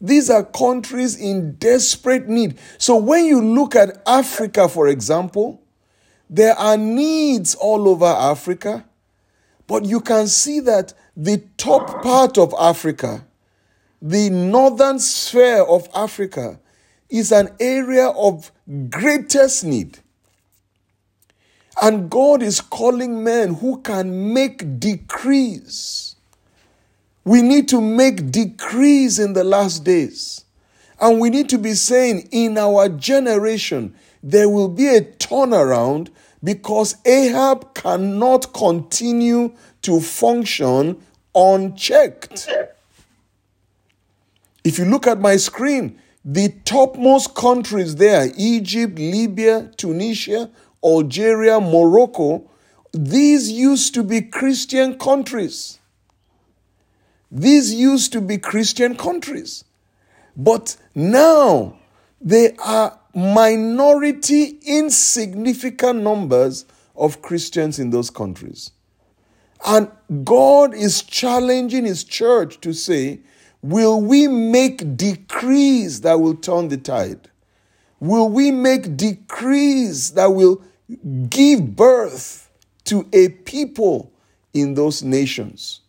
These 0.00 0.28
are 0.28 0.42
countries 0.42 1.16
in 1.16 1.54
desperate 1.54 2.28
need. 2.28 2.58
So 2.76 2.96
when 2.96 3.24
you 3.26 3.40
look 3.40 3.76
at 3.76 4.02
Africa, 4.06 4.68
for 4.68 4.88
example, 4.88 5.62
there 6.28 6.54
are 6.58 6.76
needs 6.76 7.54
all 7.54 7.88
over 7.88 8.06
Africa. 8.06 8.84
But 9.66 9.84
you 9.84 10.00
can 10.00 10.28
see 10.28 10.60
that 10.60 10.92
the 11.16 11.42
top 11.56 12.02
part 12.02 12.36
of 12.36 12.54
Africa, 12.58 13.24
the 14.02 14.28
northern 14.28 14.98
sphere 14.98 15.62
of 15.62 15.88
Africa, 15.94 16.60
is 17.08 17.32
an 17.32 17.48
area 17.58 18.08
of 18.08 18.52
greatest 18.90 19.64
need. 19.64 19.98
And 21.80 22.10
God 22.10 22.42
is 22.42 22.60
calling 22.60 23.24
men 23.24 23.54
who 23.54 23.80
can 23.80 24.32
make 24.34 24.78
decrees. 24.78 26.16
We 27.24 27.42
need 27.42 27.68
to 27.68 27.80
make 27.80 28.30
decrees 28.30 29.18
in 29.18 29.32
the 29.32 29.44
last 29.44 29.84
days. 29.84 30.44
And 31.00 31.20
we 31.20 31.30
need 31.30 31.48
to 31.50 31.58
be 31.58 31.74
saying, 31.74 32.28
in 32.30 32.56
our 32.56 32.88
generation, 32.88 33.94
there 34.22 34.48
will 34.48 34.68
be 34.68 34.88
a 34.88 35.02
turnaround 35.02 36.08
because 36.42 36.96
Ahab 37.04 37.74
cannot 37.74 38.52
continue 38.52 39.52
to 39.82 40.00
function 40.00 41.02
unchecked. 41.36 42.48
If 44.64 44.78
you 44.78 44.86
look 44.86 45.06
at 45.06 45.20
my 45.20 45.36
screen, 45.36 46.00
the 46.24 46.48
topmost 46.64 47.34
countries 47.36 47.94
there 47.96 48.32
Egypt, 48.36 48.98
Libya, 48.98 49.70
Tunisia, 49.76 50.50
Algeria, 50.82 51.60
Morocco 51.60 52.50
these 52.96 53.50
used 53.50 53.92
to 53.94 54.02
be 54.02 54.22
Christian 54.22 54.98
countries. 54.98 55.78
These 57.30 57.74
used 57.74 58.12
to 58.12 58.22
be 58.22 58.38
Christian 58.38 58.96
countries. 58.96 59.64
But 60.34 60.76
now 60.94 61.76
they 62.20 62.56
are 62.56 62.98
minority, 63.14 64.58
insignificant 64.64 66.02
numbers 66.02 66.64
of 66.94 67.20
Christians 67.20 67.78
in 67.78 67.90
those 67.90 68.08
countries. 68.08 68.70
And 69.64 69.88
God 70.24 70.74
is 70.74 71.02
challenging 71.02 71.84
His 71.84 72.04
church 72.04 72.60
to 72.60 72.72
say, 72.72 73.20
Will 73.62 74.00
we 74.00 74.28
make 74.28 74.96
decrees 74.96 76.02
that 76.02 76.20
will 76.20 76.36
turn 76.36 76.68
the 76.68 76.76
tide? 76.76 77.30
Will 77.98 78.28
we 78.28 78.50
make 78.50 78.96
decrees 78.96 80.12
that 80.12 80.26
will 80.26 80.62
give 81.28 81.74
birth 81.74 82.50
to 82.84 83.08
a 83.12 83.30
people 83.30 84.12
in 84.52 84.74
those 84.74 85.02
nations? 85.02 85.80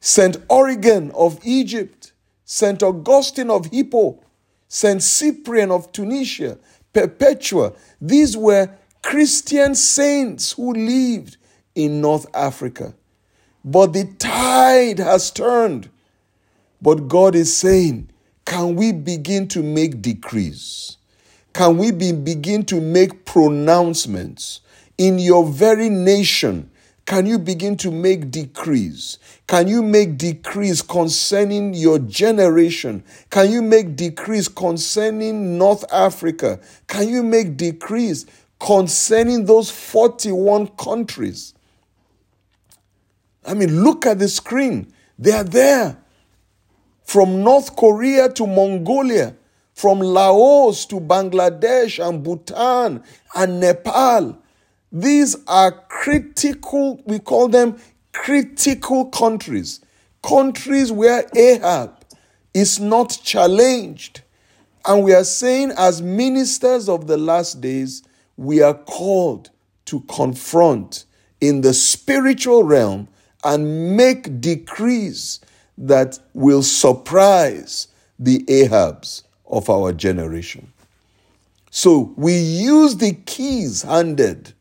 St. 0.00 0.36
Origen 0.48 1.10
of 1.12 1.40
Egypt, 1.44 2.12
St. 2.44 2.82
Augustine 2.82 3.50
of 3.50 3.66
Hippo, 3.66 4.22
St. 4.68 5.02
Cyprian 5.02 5.70
of 5.70 5.90
Tunisia, 5.92 6.58
Perpetua, 6.92 7.72
these 8.00 8.36
were 8.36 8.68
Christian 9.02 9.74
saints 9.74 10.52
who 10.52 10.72
lived 10.72 11.38
in 11.74 12.00
North 12.00 12.26
Africa. 12.34 12.94
But 13.64 13.92
the 13.92 14.04
tide 14.18 14.98
has 14.98 15.30
turned. 15.30 15.88
But 16.82 17.08
God 17.08 17.34
is 17.34 17.56
saying, 17.56 18.10
can 18.44 18.76
we 18.76 18.92
begin 18.92 19.48
to 19.48 19.62
make 19.62 20.02
decrees? 20.02 20.98
Can 21.54 21.78
we 21.78 21.92
be, 21.92 22.12
begin 22.12 22.64
to 22.66 22.80
make 22.80 23.24
pronouncements 23.24 24.60
in 24.98 25.18
your 25.18 25.46
very 25.46 25.88
nation? 25.88 26.70
Can 27.06 27.26
you 27.26 27.38
begin 27.38 27.76
to 27.78 27.90
make 27.90 28.30
decrees? 28.30 29.18
Can 29.46 29.68
you 29.68 29.82
make 29.82 30.18
decrees 30.18 30.82
concerning 30.82 31.74
your 31.74 31.98
generation? 32.00 33.04
Can 33.30 33.50
you 33.50 33.62
make 33.62 33.94
decrees 33.94 34.48
concerning 34.48 35.56
North 35.56 35.84
Africa? 35.92 36.60
Can 36.86 37.08
you 37.08 37.22
make 37.22 37.56
decrees 37.56 38.26
concerning 38.58 39.44
those 39.44 39.70
41 39.70 40.68
countries? 40.78 41.53
I 43.46 43.54
mean, 43.54 43.82
look 43.82 44.06
at 44.06 44.18
the 44.18 44.28
screen. 44.28 44.92
They 45.18 45.32
are 45.32 45.44
there. 45.44 45.98
From 47.04 47.42
North 47.42 47.76
Korea 47.76 48.28
to 48.30 48.46
Mongolia, 48.46 49.36
from 49.74 50.00
Laos 50.00 50.86
to 50.86 51.00
Bangladesh 51.00 52.06
and 52.06 52.22
Bhutan 52.22 53.02
and 53.34 53.60
Nepal. 53.60 54.38
These 54.90 55.36
are 55.46 55.72
critical, 55.72 57.02
we 57.04 57.18
call 57.18 57.48
them 57.48 57.76
critical 58.12 59.06
countries. 59.06 59.80
Countries 60.22 60.90
where 60.90 61.26
Ahab 61.36 62.04
is 62.54 62.80
not 62.80 63.18
challenged. 63.22 64.22
And 64.86 65.02
we 65.02 65.12
are 65.12 65.24
saying, 65.24 65.72
as 65.76 66.00
ministers 66.00 66.88
of 66.88 67.06
the 67.06 67.16
last 67.16 67.60
days, 67.60 68.02
we 68.36 68.62
are 68.62 68.74
called 68.74 69.50
to 69.86 70.00
confront 70.02 71.04
in 71.40 71.60
the 71.60 71.74
spiritual 71.74 72.62
realm 72.62 73.08
and 73.44 73.96
make 73.96 74.40
decrees 74.40 75.40
that 75.76 76.18
will 76.32 76.62
surprise 76.62 77.88
the 78.18 78.44
Ahabs 78.44 79.22
of 79.46 79.68
our 79.68 79.92
generation. 79.92 80.72
So 81.70 82.14
we 82.16 82.36
use 82.36 82.96
the 82.96 83.12
keys 83.12 83.82
handed, 83.82 84.52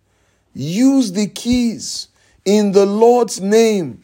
use 0.54 1.12
the 1.12 1.28
keys 1.28 2.08
in 2.46 2.72
the 2.72 2.86
Lord's 2.86 3.40
name. 3.40 4.04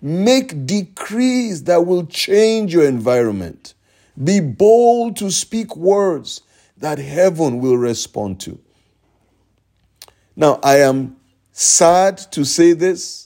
Make 0.00 0.66
decrees 0.66 1.64
that 1.64 1.86
will 1.86 2.06
change 2.06 2.72
your 2.72 2.86
environment. 2.86 3.74
Be 4.22 4.40
bold 4.40 5.16
to 5.16 5.30
speak 5.30 5.76
words 5.76 6.42
that 6.78 6.98
heaven 6.98 7.58
will 7.58 7.76
respond 7.76 8.40
to. 8.40 8.58
Now, 10.36 10.60
I 10.62 10.76
am 10.80 11.16
sad 11.52 12.18
to 12.32 12.44
say 12.44 12.72
this 12.72 13.25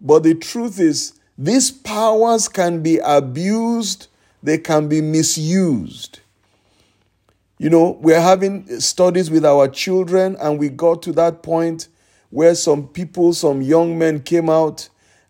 but 0.00 0.22
the 0.22 0.34
truth 0.34 0.78
is, 0.80 1.14
these 1.36 1.70
powers 1.70 2.48
can 2.48 2.82
be 2.82 2.98
abused, 2.98 4.08
they 4.42 4.58
can 4.58 4.88
be 4.88 5.00
misused. 5.00 6.20
You 7.58 7.70
know, 7.70 7.98
we're 8.00 8.20
having 8.20 8.80
studies 8.80 9.30
with 9.30 9.44
our 9.44 9.68
children, 9.68 10.36
and 10.40 10.58
we 10.58 10.68
got 10.68 11.02
to 11.02 11.12
that 11.12 11.42
point 11.42 11.88
where 12.30 12.54
some 12.54 12.88
people, 12.88 13.32
some 13.32 13.62
young 13.62 13.98
men 13.98 14.20
came 14.20 14.48
out, 14.50 14.88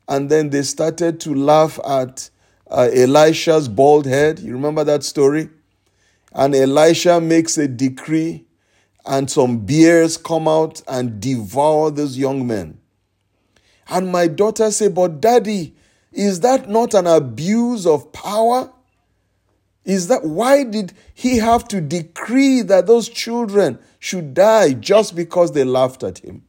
and 0.08 0.30
then 0.30 0.50
they 0.50 0.62
started 0.62 1.20
to 1.20 1.34
laugh 1.34 1.78
at 1.86 2.30
uh, 2.70 2.88
Elisha's 2.92 3.68
bald 3.68 4.06
head. 4.06 4.38
You 4.38 4.52
remember 4.52 4.84
that 4.84 5.04
story? 5.04 5.48
And 6.32 6.54
Elisha 6.54 7.20
makes 7.20 7.56
a 7.56 7.68
decree, 7.68 8.44
and 9.06 9.30
some 9.30 9.64
bears 9.64 10.16
come 10.16 10.48
out 10.48 10.82
and 10.88 11.20
devour 11.20 11.90
those 11.90 12.18
young 12.18 12.46
men. 12.46 12.77
And 13.88 14.12
my 14.12 14.26
daughter 14.26 14.70
said, 14.70 14.94
But 14.94 15.20
daddy, 15.20 15.74
is 16.12 16.40
that 16.40 16.68
not 16.68 16.94
an 16.94 17.06
abuse 17.06 17.86
of 17.86 18.12
power? 18.12 18.72
Is 19.84 20.08
that 20.08 20.24
why 20.24 20.64
did 20.64 20.92
he 21.14 21.38
have 21.38 21.66
to 21.68 21.80
decree 21.80 22.60
that 22.62 22.86
those 22.86 23.08
children 23.08 23.78
should 23.98 24.34
die 24.34 24.74
just 24.74 25.16
because 25.16 25.52
they 25.52 25.64
laughed 25.64 26.02
at 26.02 26.18
him? 26.18 26.42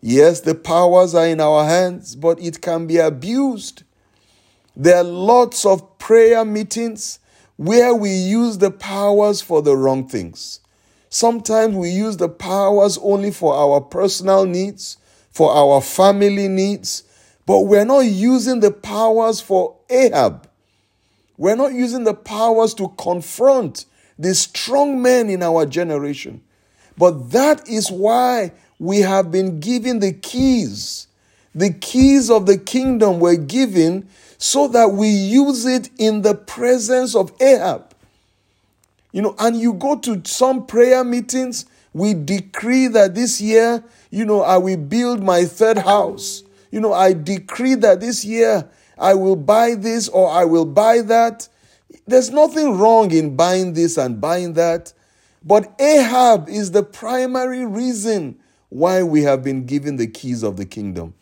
Yes, 0.00 0.40
the 0.40 0.54
powers 0.54 1.14
are 1.14 1.26
in 1.26 1.40
our 1.40 1.64
hands, 1.64 2.16
but 2.16 2.40
it 2.40 2.60
can 2.60 2.86
be 2.86 2.96
abused. 2.96 3.84
There 4.74 4.96
are 4.96 5.04
lots 5.04 5.66
of 5.66 5.98
prayer 5.98 6.44
meetings 6.44 7.18
where 7.56 7.94
we 7.94 8.10
use 8.10 8.58
the 8.58 8.70
powers 8.70 9.42
for 9.42 9.60
the 9.60 9.76
wrong 9.76 10.08
things. 10.08 10.60
Sometimes 11.10 11.76
we 11.76 11.90
use 11.90 12.16
the 12.16 12.28
powers 12.28 12.98
only 13.02 13.30
for 13.30 13.54
our 13.54 13.80
personal 13.80 14.46
needs 14.46 14.96
for 15.30 15.52
our 15.52 15.80
family 15.80 16.48
needs, 16.48 17.04
but 17.46 17.60
we're 17.60 17.84
not 17.84 18.00
using 18.00 18.60
the 18.60 18.70
powers 18.70 19.40
for 19.40 19.76
Ahab. 19.88 20.48
We're 21.36 21.56
not 21.56 21.72
using 21.72 22.04
the 22.04 22.14
powers 22.14 22.74
to 22.74 22.88
confront 22.98 23.86
the 24.18 24.34
strong 24.34 25.00
men 25.00 25.30
in 25.30 25.42
our 25.42 25.64
generation. 25.64 26.42
But 26.98 27.30
that 27.30 27.66
is 27.68 27.90
why 27.90 28.52
we 28.78 28.98
have 28.98 29.30
been 29.30 29.60
given 29.60 30.00
the 30.00 30.12
keys. 30.12 31.06
The 31.54 31.72
keys 31.72 32.30
of 32.30 32.46
the 32.46 32.58
kingdom 32.58 33.20
were 33.20 33.36
given 33.36 34.08
so 34.36 34.68
that 34.68 34.92
we 34.92 35.08
use 35.08 35.66
it 35.66 35.90
in 35.98 36.22
the 36.22 36.34
presence 36.34 37.14
of 37.14 37.32
Ahab. 37.40 37.94
You 39.12 39.22
know, 39.22 39.34
and 39.38 39.56
you 39.56 39.72
go 39.72 39.96
to 39.98 40.22
some 40.24 40.66
prayer 40.66 41.02
meetings, 41.02 41.66
we 41.92 42.14
decree 42.14 42.86
that 42.88 43.14
this 43.14 43.40
year 43.40 43.82
you 44.10 44.24
know, 44.24 44.42
I 44.42 44.58
will 44.58 44.76
build 44.76 45.22
my 45.22 45.44
third 45.44 45.78
house. 45.78 46.42
You 46.70 46.80
know, 46.80 46.92
I 46.92 47.12
decree 47.12 47.74
that 47.76 48.00
this 48.00 48.24
year 48.24 48.68
I 48.98 49.14
will 49.14 49.36
buy 49.36 49.74
this 49.74 50.08
or 50.08 50.30
I 50.30 50.44
will 50.44 50.64
buy 50.66 51.00
that. 51.02 51.48
There's 52.06 52.30
nothing 52.30 52.78
wrong 52.78 53.10
in 53.12 53.36
buying 53.36 53.72
this 53.72 53.96
and 53.96 54.20
buying 54.20 54.54
that. 54.54 54.92
But 55.44 55.72
Ahab 55.80 56.48
is 56.48 56.72
the 56.72 56.82
primary 56.82 57.64
reason 57.64 58.38
why 58.68 59.02
we 59.02 59.22
have 59.22 59.42
been 59.42 59.64
given 59.64 59.96
the 59.96 60.06
keys 60.06 60.42
of 60.42 60.56
the 60.56 60.66
kingdom. 60.66 61.14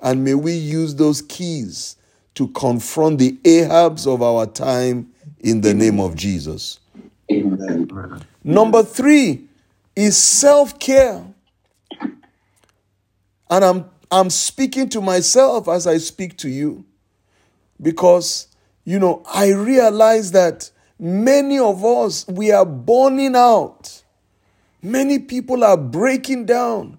And 0.00 0.24
may 0.24 0.34
we 0.34 0.52
use 0.52 0.94
those 0.94 1.22
keys 1.22 1.96
to 2.34 2.48
confront 2.48 3.18
the 3.18 3.32
Ahabs 3.44 4.06
of 4.12 4.22
our 4.22 4.46
time 4.46 5.10
in 5.40 5.60
the 5.60 5.74
name 5.74 6.00
of 6.00 6.14
Jesus. 6.14 6.80
Amen. 7.30 8.22
Number 8.42 8.82
three 8.82 9.44
is 9.96 10.16
self 10.16 10.78
care. 10.78 11.24
And 13.50 13.64
I'm, 13.64 13.84
I'm 14.10 14.30
speaking 14.30 14.88
to 14.90 15.00
myself 15.00 15.68
as 15.68 15.86
I 15.86 15.98
speak 15.98 16.36
to 16.38 16.48
you 16.48 16.84
because, 17.80 18.48
you 18.84 18.98
know, 18.98 19.22
I 19.32 19.52
realize 19.52 20.32
that 20.32 20.70
many 20.98 21.58
of 21.58 21.84
us, 21.84 22.26
we 22.28 22.50
are 22.50 22.64
burning 22.64 23.36
out. 23.36 24.02
Many 24.82 25.18
people 25.18 25.64
are 25.64 25.76
breaking 25.76 26.46
down. 26.46 26.98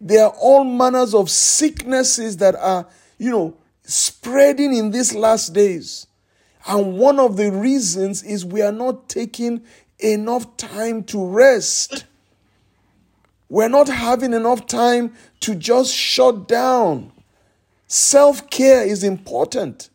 There 0.00 0.24
are 0.24 0.34
all 0.40 0.64
manners 0.64 1.14
of 1.14 1.28
sicknesses 1.30 2.38
that 2.38 2.54
are, 2.54 2.86
you 3.18 3.30
know, 3.30 3.56
spreading 3.82 4.74
in 4.74 4.90
these 4.90 5.14
last 5.14 5.52
days. 5.52 6.06
And 6.66 6.98
one 6.98 7.18
of 7.18 7.36
the 7.36 7.50
reasons 7.50 8.22
is 8.22 8.44
we 8.44 8.62
are 8.62 8.72
not 8.72 9.08
taking 9.08 9.62
enough 9.98 10.56
time 10.56 11.04
to 11.04 11.24
rest. 11.24 12.04
We're 13.50 13.68
not 13.68 13.88
having 13.88 14.32
enough 14.32 14.66
time 14.66 15.12
to 15.40 15.56
just 15.56 15.92
shut 15.94 16.46
down. 16.46 17.12
Self 17.88 18.48
care 18.48 18.84
is 18.84 19.02
important. 19.02 19.90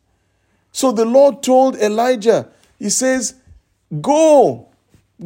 So 0.73 0.91
the 0.91 1.05
Lord 1.05 1.41
told 1.41 1.77
Elijah, 1.77 2.49
He 2.77 2.89
says, 2.89 3.35
Go, 4.01 4.67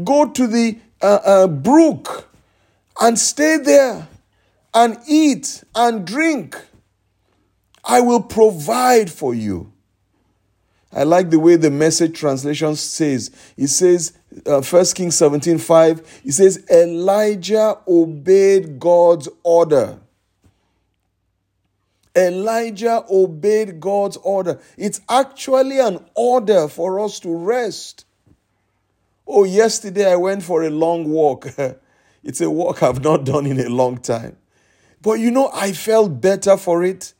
go 0.03 0.29
to 0.29 0.45
the 0.45 0.77
uh, 1.01 1.19
uh, 1.25 1.47
brook 1.47 2.29
and 3.01 3.17
stay 3.17 3.57
there 3.57 4.07
and 4.75 4.97
eat 5.07 5.63
and 5.73 6.05
drink. 6.05 6.55
I 7.83 8.01
will 8.01 8.21
provide 8.21 9.09
for 9.11 9.33
you. 9.33 9.73
I 10.93 11.03
like 11.03 11.31
the 11.31 11.39
way 11.39 11.55
the 11.55 11.71
message 11.71 12.19
translation 12.19 12.75
says. 12.75 13.31
It 13.57 13.69
says, 13.69 14.13
uh, 14.45 14.61
1 14.61 14.85
Kings 14.95 15.15
17 15.15 15.57
5, 15.57 16.21
it 16.25 16.31
says, 16.31 16.63
Elijah 16.69 17.77
obeyed 17.87 18.79
God's 18.79 19.29
order. 19.43 19.99
Elijah 22.15 23.03
obeyed 23.09 23.79
God's 23.79 24.17
order. 24.17 24.59
It's 24.77 25.01
actually 25.09 25.79
an 25.79 26.05
order 26.15 26.67
for 26.67 26.99
us 26.99 27.19
to 27.21 27.35
rest. 27.35 28.05
Oh, 29.27 29.43
yesterday 29.43 30.11
I 30.11 30.15
went 30.15 30.43
for 30.43 30.63
a 30.63 30.69
long 30.69 31.09
walk. 31.09 31.47
it's 32.23 32.41
a 32.41 32.49
walk 32.49 32.83
I've 32.83 33.03
not 33.03 33.25
done 33.25 33.45
in 33.45 33.59
a 33.59 33.69
long 33.69 33.97
time. 33.99 34.37
But 35.01 35.13
you 35.13 35.31
know, 35.31 35.49
I 35.53 35.71
felt 35.71 36.19
better 36.19 36.57
for 36.57 36.83
it. 36.83 37.13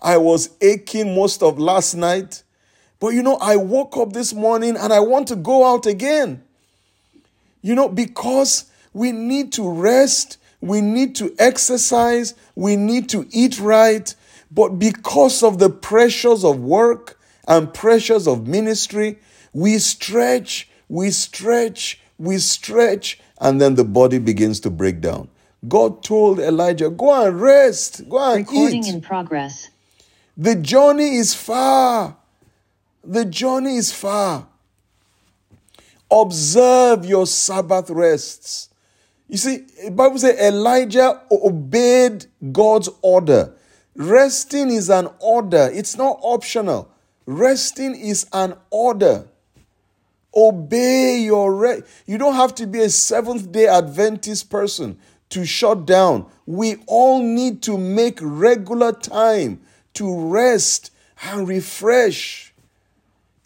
I 0.00 0.16
was 0.16 0.50
aching 0.60 1.14
most 1.14 1.42
of 1.42 1.58
last 1.58 1.94
night. 1.94 2.42
But 2.98 3.08
you 3.08 3.22
know, 3.22 3.36
I 3.36 3.56
woke 3.56 3.96
up 3.96 4.12
this 4.12 4.32
morning 4.32 4.76
and 4.76 4.92
I 4.92 5.00
want 5.00 5.28
to 5.28 5.36
go 5.36 5.66
out 5.66 5.86
again. 5.86 6.45
You 7.66 7.74
know, 7.74 7.88
because 7.88 8.66
we 8.92 9.10
need 9.10 9.52
to 9.54 9.68
rest, 9.68 10.38
we 10.60 10.80
need 10.80 11.16
to 11.16 11.34
exercise, 11.36 12.32
we 12.54 12.76
need 12.76 13.08
to 13.08 13.26
eat 13.32 13.58
right. 13.58 14.14
But 14.52 14.78
because 14.78 15.42
of 15.42 15.58
the 15.58 15.68
pressures 15.68 16.44
of 16.44 16.60
work 16.60 17.18
and 17.48 17.74
pressures 17.74 18.28
of 18.28 18.46
ministry, 18.46 19.18
we 19.52 19.78
stretch, 19.78 20.68
we 20.88 21.10
stretch, 21.10 21.98
we 22.18 22.38
stretch, 22.38 23.18
and 23.40 23.60
then 23.60 23.74
the 23.74 23.84
body 23.84 24.20
begins 24.20 24.60
to 24.60 24.70
break 24.70 25.00
down. 25.00 25.28
God 25.66 26.04
told 26.04 26.38
Elijah, 26.38 26.88
Go 26.88 27.26
and 27.26 27.40
rest, 27.40 28.08
go 28.08 28.32
and 28.32 28.46
Recording 28.46 28.84
eat. 28.84 28.94
in 28.94 29.00
progress. 29.00 29.70
The 30.36 30.54
journey 30.54 31.16
is 31.16 31.34
far. 31.34 32.16
The 33.02 33.24
journey 33.24 33.76
is 33.76 33.92
far. 33.92 34.46
Observe 36.10 37.04
your 37.04 37.26
Sabbath 37.26 37.90
rests. 37.90 38.68
You 39.28 39.36
see, 39.36 39.66
the 39.84 39.90
Bible 39.90 40.18
says 40.18 40.38
Elijah 40.38 41.20
obeyed 41.30 42.26
God's 42.52 42.88
order. 43.02 43.54
Resting 43.96 44.70
is 44.70 44.90
an 44.90 45.08
order, 45.20 45.70
it's 45.72 45.96
not 45.96 46.18
optional. 46.22 46.90
Resting 47.24 47.96
is 47.96 48.26
an 48.32 48.54
order. 48.70 49.26
Obey 50.34 51.22
your 51.24 51.54
rest. 51.54 51.84
You 52.06 52.18
don't 52.18 52.34
have 52.34 52.54
to 52.56 52.66
be 52.66 52.80
a 52.80 52.90
Seventh 52.90 53.50
day 53.50 53.66
Adventist 53.66 54.50
person 54.50 54.98
to 55.30 55.44
shut 55.44 55.86
down. 55.86 56.26
We 56.44 56.76
all 56.86 57.22
need 57.22 57.62
to 57.62 57.78
make 57.78 58.18
regular 58.20 58.92
time 58.92 59.60
to 59.94 60.28
rest 60.28 60.92
and 61.22 61.48
refresh. 61.48 62.45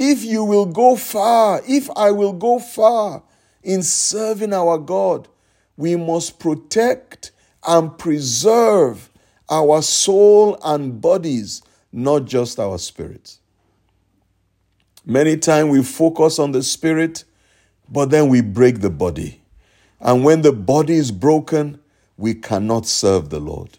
If 0.03 0.25
you 0.25 0.45
will 0.45 0.65
go 0.65 0.97
far, 0.97 1.61
if 1.69 1.91
I 1.95 2.11
will 2.11 2.33
go 2.33 2.59
far 2.59 3.23
in 3.63 3.83
serving 3.83 4.55
our 4.55 4.79
God, 4.79 5.29
we 5.77 5.95
must 5.95 6.39
protect 6.39 7.33
and 7.69 7.99
preserve 7.99 9.11
our 9.51 9.83
soul 9.83 10.59
and 10.65 11.03
bodies, 11.03 11.61
not 11.93 12.25
just 12.25 12.59
our 12.59 12.79
spirits. 12.79 13.41
Many 15.05 15.37
times 15.37 15.69
we 15.71 15.83
focus 15.83 16.39
on 16.39 16.53
the 16.53 16.63
spirit, 16.63 17.25
but 17.87 18.09
then 18.09 18.31
we 18.31 18.41
break 18.41 18.81
the 18.81 18.89
body. 18.89 19.43
And 20.01 20.25
when 20.25 20.41
the 20.41 20.53
body 20.53 20.95
is 20.95 21.13
broken, 21.13 21.79
we 22.17 22.33
cannot 22.33 22.87
serve 22.87 23.29
the 23.29 23.41
Lord. 23.41 23.77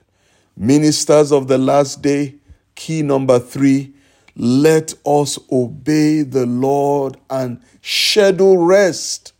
Ministers 0.55 1.31
of 1.31 1.47
the 1.47 1.57
last 1.57 2.03
day, 2.03 2.36
key 2.75 3.01
number 3.01 3.39
three, 3.39 3.95
let 4.41 4.95
us 5.06 5.38
obey 5.51 6.23
the 6.23 6.47
Lord 6.47 7.15
and 7.30 7.62
schedule 7.84 8.58
rest. 8.58 9.34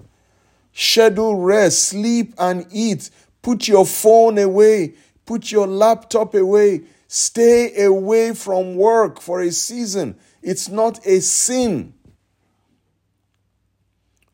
Schedule 0.74 1.38
rest, 1.38 1.88
sleep 1.88 2.36
and 2.38 2.68
eat. 2.72 3.10
Put 3.42 3.68
your 3.68 3.84
phone 3.84 4.38
away, 4.38 4.94
put 5.26 5.52
your 5.52 5.66
laptop 5.66 6.36
away, 6.36 6.84
stay 7.08 7.84
away 7.84 8.36
from 8.36 8.76
work 8.76 9.20
for 9.20 9.42
a 9.42 9.52
season. 9.52 10.18
It's 10.44 10.70
not 10.70 11.04
a 11.04 11.20
sin. 11.22 11.96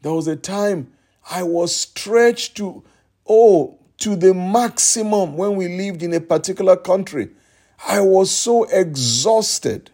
There 0.02 0.12
was 0.12 0.28
a 0.28 0.36
time 0.36 0.92
I 1.32 1.44
was 1.44 1.74
stretched 1.74 2.58
to, 2.58 2.84
oh, 3.26 3.80
to 4.00 4.18
the 4.18 4.34
maximum 4.34 5.38
when 5.38 5.56
we 5.56 5.70
lived 5.70 6.04
in 6.04 6.14
a 6.14 6.20
particular 6.20 6.76
country. 6.76 7.30
I 7.88 8.02
was 8.02 8.30
so 8.30 8.66
exhausted. 8.66 9.92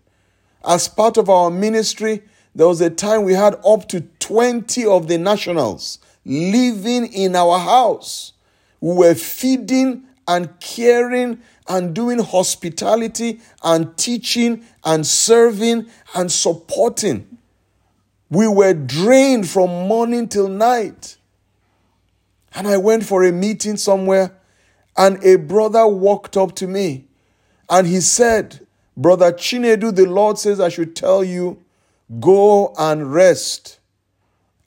As 0.66 0.88
part 0.88 1.18
of 1.18 1.30
our 1.30 1.50
ministry, 1.50 2.24
there 2.56 2.68
was 2.68 2.82
a 2.82 2.90
time 2.90 3.24
we 3.24 3.34
had 3.34 3.56
up 3.66 3.88
to 3.90 4.02
20 4.02 4.86
of 4.86 5.08
the 5.08 5.18
nationals 5.18 6.00
living 6.26 7.08
in 7.08 7.36
our 7.36 7.60
house. 7.60 8.34
We 8.80 8.94
were 8.96 9.16
feeding 9.16 10.04
and 10.28 10.60
caring 10.60 11.42
and 11.68 11.94
doing 11.94 12.20
hospitality 12.20 13.42
and 13.64 13.98
teaching 13.98 14.64
and 14.84 15.06
serving 15.06 15.88
and 16.16 16.32
supporting. 16.32 17.38
We 18.30 18.48
were 18.48 18.74
drained 18.74 19.50
from 19.50 19.88
morning 19.88 20.28
till 20.28 20.48
night. 20.48 21.18
And 22.56 22.68
I 22.68 22.78
went 22.78 23.06
for 23.06 23.24
a 23.24 23.32
meeting 23.32 23.78
somewhere, 23.78 24.38
and 24.96 25.24
a 25.24 25.38
brother 25.38 25.88
walked 25.88 26.38
up 26.38 26.56
to 26.56 26.68
me 26.68 27.08
and 27.70 27.88
he 27.88 28.00
said, 28.02 28.63
Brother 28.96 29.32
Chinedu, 29.32 29.96
the 29.96 30.06
Lord 30.06 30.38
says 30.38 30.60
I 30.60 30.70
should 30.70 30.96
tell 30.96 31.24
you, 31.24 31.64
go 32.20 32.74
and 32.78 33.14
rest. 33.14 33.80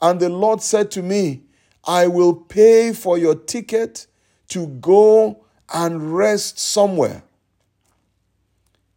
And 0.01 0.19
the 0.19 0.29
Lord 0.29 0.61
said 0.61 0.91
to 0.91 1.01
me, 1.01 1.43
I 1.85 2.07
will 2.07 2.35
pay 2.35 2.93
for 2.93 3.17
your 3.17 3.35
ticket 3.35 4.07
to 4.49 4.67
go 4.67 5.45
and 5.73 6.15
rest 6.15 6.59
somewhere. 6.59 7.23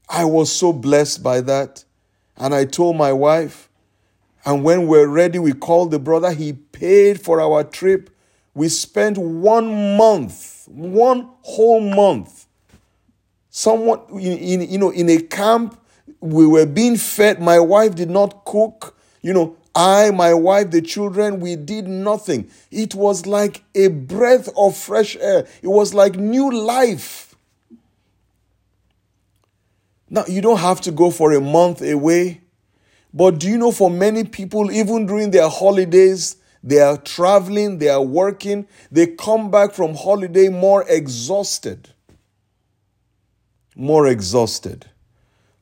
I 0.09 0.25
was 0.25 0.51
so 0.51 0.73
blessed 0.73 1.23
by 1.23 1.41
that. 1.43 1.85
And 2.37 2.55
I 2.55 2.65
told 2.65 2.97
my 2.97 3.13
wife, 3.13 3.69
and 4.45 4.65
when 4.65 4.87
we're 4.87 5.07
ready, 5.07 5.39
we 5.39 5.53
called 5.53 5.91
the 5.91 5.99
brother. 5.99 6.33
He 6.33 6.55
paid 6.55 7.21
for 7.21 7.41
our 7.41 7.63
trip. 7.63 8.11
We 8.55 8.69
spent 8.69 9.19
one 9.19 9.97
month, 9.97 10.67
one 10.67 11.29
whole 11.43 11.81
month. 11.81 12.40
Someone, 13.61 14.01
in, 14.13 14.39
in, 14.39 14.71
you 14.71 14.79
know, 14.79 14.89
in 14.89 15.11
a 15.11 15.21
camp, 15.21 15.79
we 16.21 16.47
were 16.47 16.65
being 16.65 16.97
fed. 16.97 17.43
My 17.43 17.61
wife 17.61 17.95
did 17.95 18.09
not 18.09 18.47
cook. 18.47 18.97
You 19.21 19.35
know, 19.35 19.57
I, 19.75 20.13
my 20.13 20.33
wife, 20.33 20.71
the 20.71 20.81
children, 20.81 21.41
we 21.41 21.57
did 21.57 21.87
nothing. 21.87 22.51
It 22.71 22.95
was 22.95 23.27
like 23.27 23.63
a 23.75 23.89
breath 23.89 24.49
of 24.57 24.79
fresh 24.79 25.15
air. 25.17 25.47
It 25.61 25.69
was 25.69 25.93
like 25.93 26.15
new 26.15 26.51
life. 26.51 27.37
Now, 30.09 30.25
you 30.27 30.41
don't 30.41 30.61
have 30.61 30.81
to 30.81 30.91
go 30.91 31.11
for 31.11 31.35
a 31.35 31.41
month 31.43 31.83
away. 31.83 32.41
But 33.13 33.41
do 33.41 33.47
you 33.47 33.59
know 33.59 33.73
for 33.73 33.91
many 33.91 34.25
people, 34.25 34.73
even 34.73 35.05
during 35.05 35.33
their 35.33 35.51
holidays, 35.51 36.37
they 36.65 36.79
are 36.81 36.97
traveling, 36.97 37.77
they 37.77 37.91
are 37.91 38.03
working, 38.03 38.67
they 38.91 39.07
come 39.07 39.51
back 39.51 39.73
from 39.75 39.95
holiday 39.97 40.49
more 40.49 40.83
exhausted. 40.89 41.91
More 43.81 44.09
exhausted. 44.09 44.85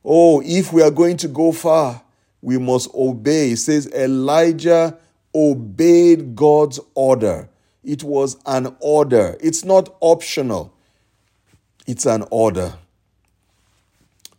Oh, 0.03 0.41
if 0.43 0.73
we 0.73 0.81
are 0.81 0.91
going 0.91 1.15
to 1.17 1.29
go 1.29 1.53
far, 1.53 2.01
we 2.41 2.57
must 2.57 2.93
obey. 2.93 3.51
It 3.51 3.57
says 3.59 3.87
Elijah 3.93 4.97
obeyed 5.33 6.35
God's 6.35 6.81
order. 6.95 7.47
It 7.81 8.03
was 8.03 8.35
an 8.45 8.75
order, 8.81 9.37
it's 9.39 9.63
not 9.63 9.95
optional, 10.01 10.73
it's 11.87 12.05
an 12.05 12.25
order. 12.29 12.73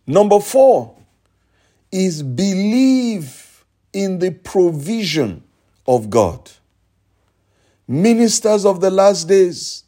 Number 0.06 0.40
four 0.40 0.94
is 1.90 2.22
believe 2.22 3.64
in 3.94 4.18
the 4.18 4.30
provision 4.30 5.42
of 5.86 6.10
God. 6.10 6.50
Ministers 7.88 8.66
of 8.66 8.82
the 8.82 8.90
last 8.90 9.26
days, 9.26 9.84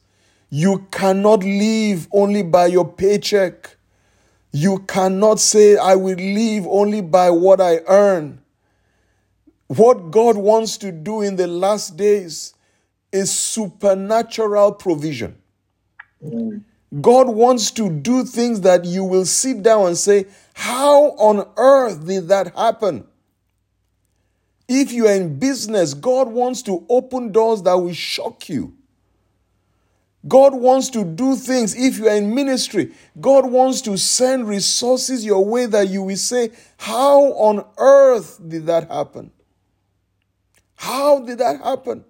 you 0.48 0.86
cannot 0.90 1.44
live 1.44 2.08
only 2.10 2.42
by 2.42 2.68
your 2.68 2.90
paycheck. 2.90 3.76
You 4.52 4.80
cannot 4.80 5.40
say, 5.40 5.76
I 5.76 5.96
will 5.96 6.18
live 6.18 6.66
only 6.66 7.00
by 7.00 7.30
what 7.30 7.60
I 7.60 7.78
earn. 7.88 8.42
What 9.66 10.10
God 10.10 10.36
wants 10.36 10.76
to 10.78 10.92
do 10.92 11.22
in 11.22 11.36
the 11.36 11.46
last 11.46 11.96
days 11.96 12.54
is 13.10 13.30
supernatural 13.30 14.72
provision. 14.72 15.38
God 17.00 17.28
wants 17.28 17.70
to 17.72 17.88
do 17.88 18.24
things 18.24 18.60
that 18.60 18.84
you 18.84 19.04
will 19.04 19.24
sit 19.24 19.62
down 19.62 19.86
and 19.86 19.96
say, 19.96 20.26
How 20.52 21.12
on 21.12 21.48
earth 21.56 22.06
did 22.06 22.28
that 22.28 22.54
happen? 22.54 23.06
If 24.68 24.92
you 24.92 25.06
are 25.06 25.14
in 25.14 25.38
business, 25.38 25.94
God 25.94 26.28
wants 26.28 26.60
to 26.62 26.84
open 26.90 27.32
doors 27.32 27.62
that 27.62 27.74
will 27.74 27.94
shock 27.94 28.48
you. 28.50 28.74
God 30.26 30.54
wants 30.54 30.88
to 30.90 31.04
do 31.04 31.34
things. 31.34 31.74
If 31.74 31.98
you 31.98 32.08
are 32.08 32.14
in 32.14 32.34
ministry, 32.34 32.92
God 33.20 33.50
wants 33.50 33.80
to 33.82 33.96
send 33.96 34.48
resources 34.48 35.24
your 35.24 35.44
way 35.44 35.66
that 35.66 35.88
you 35.88 36.02
will 36.02 36.16
say, 36.16 36.50
How 36.76 37.22
on 37.32 37.64
earth 37.76 38.40
did 38.46 38.66
that 38.66 38.88
happen? 38.88 39.32
How 40.76 41.20
did 41.20 41.38
that 41.38 41.60
happen? 41.60 42.04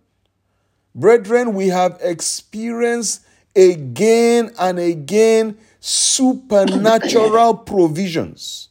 Brethren, 0.94 1.54
we 1.54 1.68
have 1.68 1.98
experienced 2.02 3.24
again 3.56 4.50
and 4.58 4.78
again 4.78 5.56
supernatural 5.80 7.54
provisions. 7.54 8.68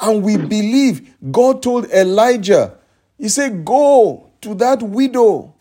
And 0.00 0.22
we 0.22 0.36
believe 0.36 1.14
God 1.32 1.62
told 1.62 1.90
Elijah, 1.90 2.74
He 3.18 3.28
said, 3.28 3.64
Go 3.64 4.30
to 4.42 4.54
that 4.54 4.80
widow 4.80 5.54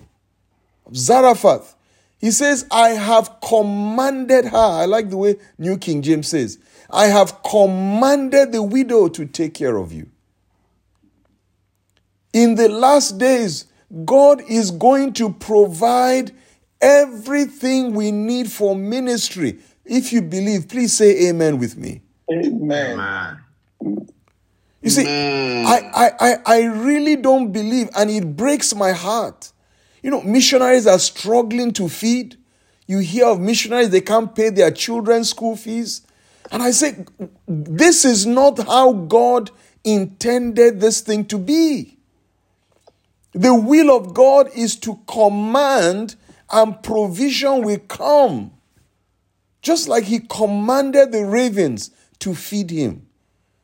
of 0.85 0.95
Zarephath. 0.95 1.76
He 2.19 2.31
says, 2.31 2.65
I 2.71 2.89
have 2.89 3.39
commanded 3.41 4.45
her. 4.45 4.57
I 4.57 4.85
like 4.85 5.09
the 5.09 5.17
way 5.17 5.35
New 5.57 5.77
King 5.77 6.01
James 6.01 6.27
says, 6.27 6.57
I 6.89 7.05
have 7.05 7.43
commanded 7.43 8.51
the 8.51 8.63
widow 8.63 9.07
to 9.09 9.25
take 9.25 9.53
care 9.53 9.77
of 9.77 9.93
you. 9.93 10.09
In 12.33 12.55
the 12.55 12.69
last 12.69 13.17
days, 13.17 13.65
God 14.05 14.41
is 14.47 14.71
going 14.71 15.13
to 15.13 15.31
provide 15.31 16.31
everything 16.81 17.93
we 17.93 18.11
need 18.11 18.51
for 18.51 18.75
ministry. 18.75 19.59
If 19.85 20.11
you 20.11 20.21
believe, 20.21 20.67
please 20.67 20.93
say 20.93 21.29
amen 21.29 21.57
with 21.57 21.77
me. 21.77 22.01
Amen. 22.31 22.99
amen. 22.99 24.07
You 24.81 24.89
see, 24.89 25.05
I, 25.07 26.11
I, 26.19 26.35
I 26.45 26.63
really 26.65 27.15
don't 27.15 27.51
believe, 27.51 27.89
and 27.95 28.09
it 28.09 28.35
breaks 28.35 28.75
my 28.75 28.91
heart. 28.91 29.51
You 30.07 30.11
know, 30.11 30.21
missionaries 30.21 30.87
are 30.87 30.99
struggling 30.99 31.73
to 31.73 31.89
feed. 31.89 32.37
You 32.85 32.99
hear 32.99 33.25
of 33.25 33.41
missionaries, 33.41 33.89
they 33.89 33.99
can't 33.99 34.33
pay 34.33 34.49
their 34.49 34.71
children's 34.71 35.31
school 35.31 35.57
fees. 35.57 36.01
And 36.49 36.63
I 36.63 36.71
say, 36.71 37.03
this 37.45 38.05
is 38.05 38.25
not 38.25 38.57
how 38.65 38.93
God 38.93 39.51
intended 39.83 40.79
this 40.79 41.01
thing 41.01 41.25
to 41.25 41.37
be. 41.37 41.97
The 43.33 43.53
will 43.53 43.93
of 43.93 44.13
God 44.13 44.49
is 44.55 44.77
to 44.77 44.97
command 45.07 46.15
and 46.49 46.81
provision 46.81 47.63
will 47.63 47.79
come. 47.79 48.53
Just 49.61 49.89
like 49.89 50.05
he 50.05 50.19
commanded 50.21 51.11
the 51.11 51.25
ravens 51.25 51.91
to 52.19 52.33
feed 52.33 52.69
him. 52.69 53.07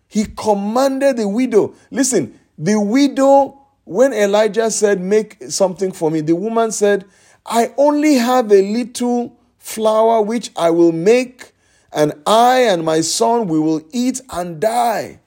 He 0.10 0.26
commanded 0.26 1.16
the 1.16 1.30
widow. 1.30 1.74
Listen, 1.90 2.38
the 2.58 2.78
widow, 2.82 3.63
when 3.86 4.14
Elijah 4.14 4.72
said, 4.72 5.02
Make 5.02 5.38
something 5.50 5.92
for 5.92 6.10
me, 6.10 6.22
the 6.22 6.36
woman 6.36 6.72
said, 6.72 7.06
I 7.46 7.74
only 7.78 8.16
have 8.16 8.52
a 8.52 8.62
little 8.62 9.38
flour 9.58 10.22
which 10.22 10.52
I 10.56 10.70
will 10.70 10.92
make, 10.92 11.52
and 11.92 12.14
I 12.26 12.60
and 12.60 12.84
my 12.84 13.02
son 13.02 13.48
we 13.48 13.60
will 13.60 13.82
eat 13.92 14.22
and 14.30 14.60
die. 14.60 15.20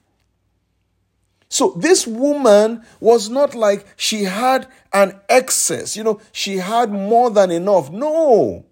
So 1.49 1.73
this 1.77 2.05
woman 2.05 2.83
was 2.99 3.29
not 3.29 3.55
like 3.55 3.85
she 3.95 4.23
had 4.23 4.67
an 4.91 5.19
excess, 5.29 5.95
you 5.95 6.03
know, 6.03 6.19
she 6.31 6.57
had 6.57 6.91
more 6.91 7.29
than 7.29 7.51
enough. 7.51 7.89
No. 7.89 8.65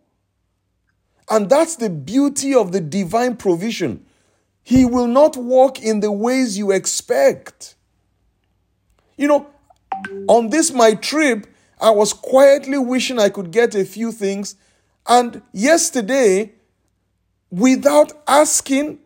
And 1.30 1.50
that's 1.50 1.78
the 1.78 1.90
beauty 1.90 2.54
of 2.54 2.72
the 2.72 2.82
divine 2.82 3.38
provision. 3.38 4.06
He 4.64 4.84
will 4.86 5.08
not 5.08 5.38
walk 5.38 5.82
in 5.82 6.00
the 6.00 6.12
ways 6.12 6.58
you 6.58 6.72
expect. 6.72 7.76
You 9.18 9.28
know, 9.28 9.48
on 10.28 10.50
this 10.50 10.72
my 10.72 10.94
trip, 10.94 11.48
I 11.80 11.92
was 11.92 12.14
quietly 12.14 12.78
wishing 12.78 13.20
I 13.20 13.30
could 13.30 13.52
get 13.52 13.76
a 13.76 13.86
few 13.86 14.12
things. 14.12 14.56
And 15.08 15.42
yesterday, 15.52 16.54
without 17.52 18.12
asking, 18.28 19.00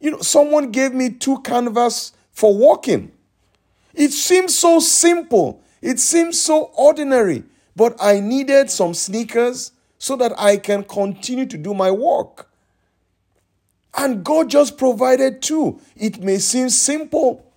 you 0.00 0.10
know, 0.10 0.20
someone 0.20 0.70
gave 0.70 0.92
me 0.92 1.10
two 1.10 1.40
canvas 1.40 2.12
for 2.32 2.56
walking. 2.56 3.12
It 3.94 4.10
seems 4.10 4.56
so 4.56 4.80
simple. 4.80 5.62
It 5.80 6.00
seems 6.00 6.40
so 6.40 6.70
ordinary. 6.76 7.44
But 7.76 7.96
I 8.00 8.20
needed 8.20 8.70
some 8.70 8.94
sneakers 8.94 9.72
so 9.98 10.16
that 10.16 10.38
I 10.38 10.56
can 10.56 10.84
continue 10.84 11.46
to 11.46 11.56
do 11.56 11.72
my 11.74 11.90
work. 11.90 12.50
And 13.96 14.24
God 14.24 14.50
just 14.50 14.76
provided 14.76 15.40
two. 15.40 15.80
It 15.96 16.20
may 16.22 16.38
seem 16.38 16.68
simple. 16.68 17.50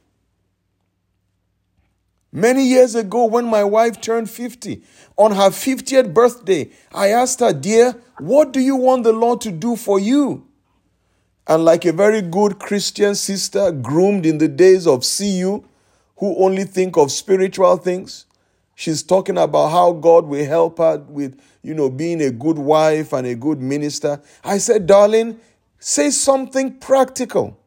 Many 2.37 2.67
years 2.67 2.93
ago, 2.93 3.25
when 3.25 3.45
my 3.45 3.63
wife 3.63 3.99
turned 3.99 4.29
50, 4.29 4.83
on 5.17 5.31
her 5.31 5.49
50th 5.49 6.13
birthday, 6.13 6.69
I 6.93 7.07
asked 7.07 7.39
her, 7.39 7.51
Dear, 7.51 7.95
what 8.19 8.53
do 8.53 8.59
you 8.59 8.75
want 8.75 9.05
the 9.05 9.11
Lord 9.11 9.41
to 9.41 9.51
do 9.51 9.75
for 9.75 9.99
you? 9.99 10.45
And 11.47 11.65
like 11.65 11.83
a 11.85 11.91
very 11.91 12.21
good 12.21 12.59
Christian 12.59 13.15
sister, 13.15 13.71
groomed 13.71 14.27
in 14.27 14.37
the 14.37 14.47
days 14.47 14.85
of 14.85 15.03
CU, 15.03 15.63
who 16.17 16.43
only 16.43 16.65
think 16.65 16.95
of 16.95 17.11
spiritual 17.11 17.77
things, 17.77 18.27
she's 18.75 19.01
talking 19.01 19.39
about 19.39 19.69
how 19.69 19.93
God 19.93 20.27
will 20.27 20.45
help 20.45 20.77
her 20.77 20.99
with, 21.09 21.41
you 21.63 21.73
know, 21.73 21.89
being 21.89 22.21
a 22.21 22.29
good 22.29 22.59
wife 22.59 23.13
and 23.13 23.25
a 23.25 23.33
good 23.33 23.59
minister. 23.59 24.21
I 24.43 24.59
said, 24.59 24.85
Darling, 24.85 25.39
Say 25.79 26.09
something 26.09 26.79
practical. 26.79 27.59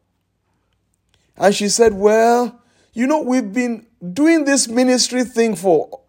And 1.36 1.54
she 1.54 1.68
said, 1.68 1.94
Well, 1.94 2.60
you 2.92 3.06
know, 3.06 3.20
we've 3.22 3.52
been 3.52 3.86
doing 4.12 4.44
this 4.44 4.68
ministry 4.68 5.24
thing 5.24 5.56
for, 5.56 6.00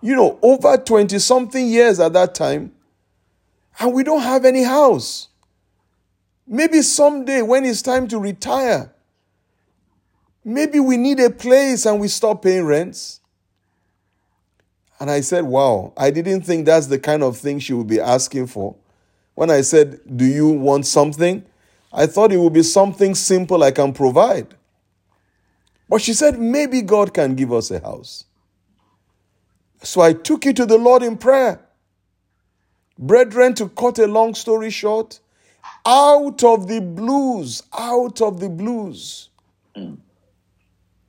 you 0.00 0.14
know, 0.14 0.38
over 0.42 0.76
20 0.76 1.18
something 1.18 1.66
years 1.66 1.98
at 2.00 2.12
that 2.12 2.34
time, 2.34 2.72
and 3.80 3.94
we 3.94 4.02
don't 4.02 4.22
have 4.22 4.44
any 4.44 4.62
house. 4.62 5.28
Maybe 6.46 6.82
someday 6.82 7.42
when 7.42 7.64
it's 7.64 7.82
time 7.82 8.08
to 8.08 8.18
retire, 8.18 8.92
maybe 10.44 10.80
we 10.80 10.96
need 10.96 11.20
a 11.20 11.30
place 11.30 11.86
and 11.86 12.00
we 12.00 12.08
stop 12.08 12.42
paying 12.42 12.64
rents. 12.64 13.20
And 15.00 15.10
I 15.10 15.20
said, 15.20 15.44
Wow, 15.44 15.92
I 15.96 16.10
didn't 16.10 16.42
think 16.42 16.66
that's 16.66 16.86
the 16.86 16.98
kind 16.98 17.22
of 17.22 17.36
thing 17.36 17.58
she 17.58 17.72
would 17.72 17.86
be 17.86 18.00
asking 18.00 18.48
for. 18.48 18.74
When 19.34 19.50
I 19.50 19.60
said, 19.60 20.00
Do 20.16 20.24
you 20.24 20.48
want 20.48 20.86
something? 20.86 21.44
I 21.92 22.06
thought 22.06 22.32
it 22.32 22.38
would 22.38 22.52
be 22.52 22.62
something 22.62 23.14
simple 23.14 23.62
I 23.62 23.70
can 23.70 23.92
provide. 23.92 24.54
But 25.88 26.02
she 26.02 26.12
said, 26.12 26.38
Maybe 26.38 26.82
God 26.82 27.14
can 27.14 27.34
give 27.34 27.52
us 27.52 27.70
a 27.70 27.80
house. 27.80 28.24
So 29.82 30.00
I 30.00 30.12
took 30.12 30.46
it 30.46 30.56
to 30.56 30.66
the 30.66 30.78
Lord 30.78 31.02
in 31.02 31.16
prayer. 31.16 31.60
Brethren, 32.98 33.54
to 33.54 33.68
cut 33.68 33.98
a 33.98 34.06
long 34.06 34.34
story 34.34 34.70
short, 34.70 35.20
out 35.86 36.42
of 36.42 36.66
the 36.66 36.80
blues, 36.80 37.62
out 37.78 38.20
of 38.20 38.40
the 38.40 38.48
blues, 38.48 39.28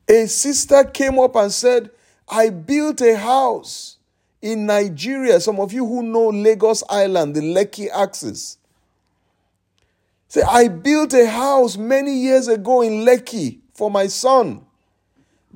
a 0.08 0.28
sister 0.28 0.84
came 0.84 1.18
up 1.18 1.36
and 1.36 1.52
said, 1.52 1.90
I 2.28 2.50
built 2.50 3.02
a 3.02 3.18
house 3.18 3.98
in 4.42 4.66
Nigeria, 4.68 5.40
some 5.40 5.60
of 5.60 5.74
you 5.74 5.86
who 5.86 6.04
know 6.04 6.30
Lagos 6.30 6.84
Island, 6.90 7.36
the 7.36 7.42
Lekki 7.42 7.90
axis. 7.94 8.58
Say, 10.28 10.44
I 10.44 10.68
built 10.68 11.14
a 11.14 11.28
house 11.28 11.76
many 11.76 12.14
years 12.14 12.48
ago 12.48 12.82
in 12.82 13.04
Lekki 13.06 13.60
for 13.74 13.90
my 13.90 14.08
son, 14.08 14.66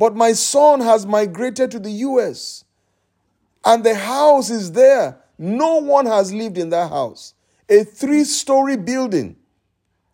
but 0.03 0.17
my 0.17 0.33
son 0.33 0.81
has 0.81 1.05
migrated 1.05 1.71
to 1.71 1.79
the 1.79 1.89
US, 1.89 2.65
and 3.63 3.85
the 3.85 3.95
house 3.95 4.49
is 4.49 4.73
there. 4.73 5.17
No 5.37 5.77
one 5.77 6.07
has 6.07 6.33
lived 6.33 6.57
in 6.57 6.71
that 6.71 6.89
house. 6.89 7.33
A 7.69 7.85
three 7.85 8.25
story 8.25 8.75
building 8.75 9.37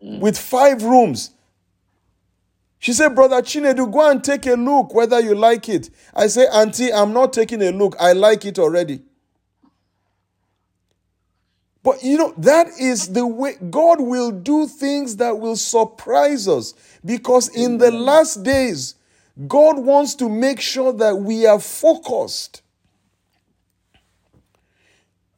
with 0.00 0.38
five 0.38 0.84
rooms. 0.84 1.32
She 2.78 2.92
said, 2.92 3.16
Brother 3.16 3.42
Chinedu, 3.42 3.90
go 3.92 4.08
and 4.08 4.22
take 4.22 4.46
a 4.46 4.54
look 4.54 4.94
whether 4.94 5.18
you 5.18 5.34
like 5.34 5.68
it. 5.68 5.90
I 6.14 6.28
say, 6.28 6.46
Auntie, 6.46 6.92
I'm 6.92 7.12
not 7.12 7.32
taking 7.32 7.60
a 7.60 7.72
look. 7.72 7.96
I 7.98 8.12
like 8.12 8.44
it 8.44 8.60
already. 8.60 9.02
But 11.82 12.04
you 12.04 12.16
know, 12.16 12.32
that 12.38 12.68
is 12.78 13.12
the 13.12 13.26
way 13.26 13.56
God 13.70 14.00
will 14.00 14.30
do 14.30 14.68
things 14.68 15.16
that 15.16 15.40
will 15.40 15.56
surprise 15.56 16.46
us. 16.46 16.74
Because 17.04 17.48
in 17.48 17.78
the 17.78 17.90
last 17.90 18.44
days, 18.44 18.94
God 19.46 19.78
wants 19.78 20.14
to 20.16 20.28
make 20.28 20.60
sure 20.60 20.92
that 20.92 21.16
we 21.16 21.46
are 21.46 21.60
focused. 21.60 22.62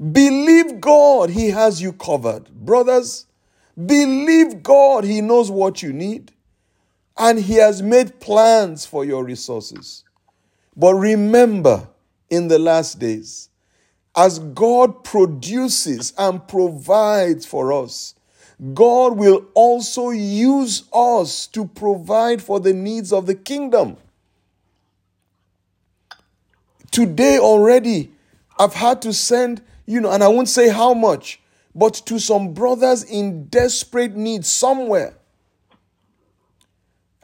Believe 0.01 0.81
God, 0.81 1.31
He 1.31 1.51
has 1.51 1.81
you 1.81 1.93
covered. 1.93 2.49
Brothers, 2.51 3.27
believe 3.77 4.63
God, 4.63 5.05
He 5.05 5.21
knows 5.21 5.51
what 5.51 5.83
you 5.83 5.93
need 5.93 6.33
and 7.17 7.39
He 7.39 7.55
has 7.55 7.83
made 7.83 8.19
plans 8.19 8.85
for 8.85 9.05
your 9.05 9.25
resources. 9.25 10.05
But 10.77 10.95
remember, 10.95 11.89
in 12.31 12.49
the 12.49 12.59
last 12.59 12.99
days, 12.99 13.51
as 14.17 14.39
God 14.39 15.05
produces 15.05 16.13
and 16.19 16.47
provides 16.49 17.47
for 17.47 17.73
us, 17.73 18.15
God 18.75 19.17
will 19.17 19.47
also 19.55 20.11
use 20.11 20.85
us 20.93 21.49
to 21.49 21.67
provide 21.67 22.41
for 22.41 22.61
the 22.61 22.73
needs 22.73 23.13
of 23.13 23.27
the 23.27 23.35
kingdom. 23.35 23.97
Today 26.93 27.39
already, 27.39 28.13
I've 28.59 28.75
had 28.75 29.03
to 29.03 29.13
send, 29.13 29.63
you 29.87 30.01
know, 30.01 30.13
and 30.13 30.23
I 30.23 30.29
won't 30.29 30.49
say 30.49 30.69
how 30.69 30.95
much, 30.95 31.41
but 31.75 31.95
to 32.07 32.21
some 32.21 32.55
brothers 32.55 33.03
in 33.03 33.47
desperate 33.47 34.15
need 34.15 34.45
somewhere. 34.45 35.15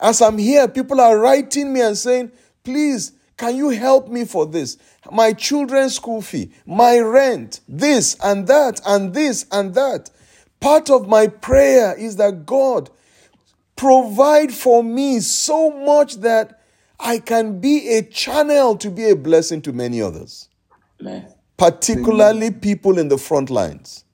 As 0.01 0.21
I'm 0.21 0.39
here, 0.39 0.67
people 0.67 1.01
are 1.01 1.19
writing 1.19 1.73
me 1.73 1.83
and 1.83 1.97
saying, 1.97 2.33
please, 2.65 3.13
can 3.37 3.55
you 3.55 3.69
help 3.69 4.09
me 4.09 4.25
for 4.25 4.47
this? 4.47 4.77
My 5.13 5.33
children's 5.33 5.95
school 5.95 6.21
fee, 6.21 6.51
my 6.67 6.99
rent, 6.99 7.61
this 7.69 8.17
and 8.25 8.49
that, 8.49 8.81
and 8.85 9.15
this 9.15 9.47
and 9.53 9.75
that. 9.75 10.11
Part 10.61 10.91
of 10.91 11.09
my 11.09 11.29
prayer 11.29 11.97
is 11.97 12.17
that 12.17 12.45
God 12.47 12.91
provide 13.77 14.53
for 14.53 14.83
me 14.83 15.21
so 15.21 15.71
much 15.71 16.17
that 16.17 16.61
I 16.99 17.19
can 17.19 17.61
be 17.61 17.89
a 17.97 18.03
channel 18.03 18.77
to 18.79 18.91
be 18.91 19.11
a 19.11 19.17
blessing 19.17 19.63
to 19.63 19.73
many 19.73 20.03
others, 20.03 20.49
Amen. 21.01 21.33
particularly 21.57 22.49
Amen. 22.49 22.61
people 22.61 22.99
in 22.99 23.09
the 23.09 23.19
front 23.19 23.51
lines. 23.51 24.05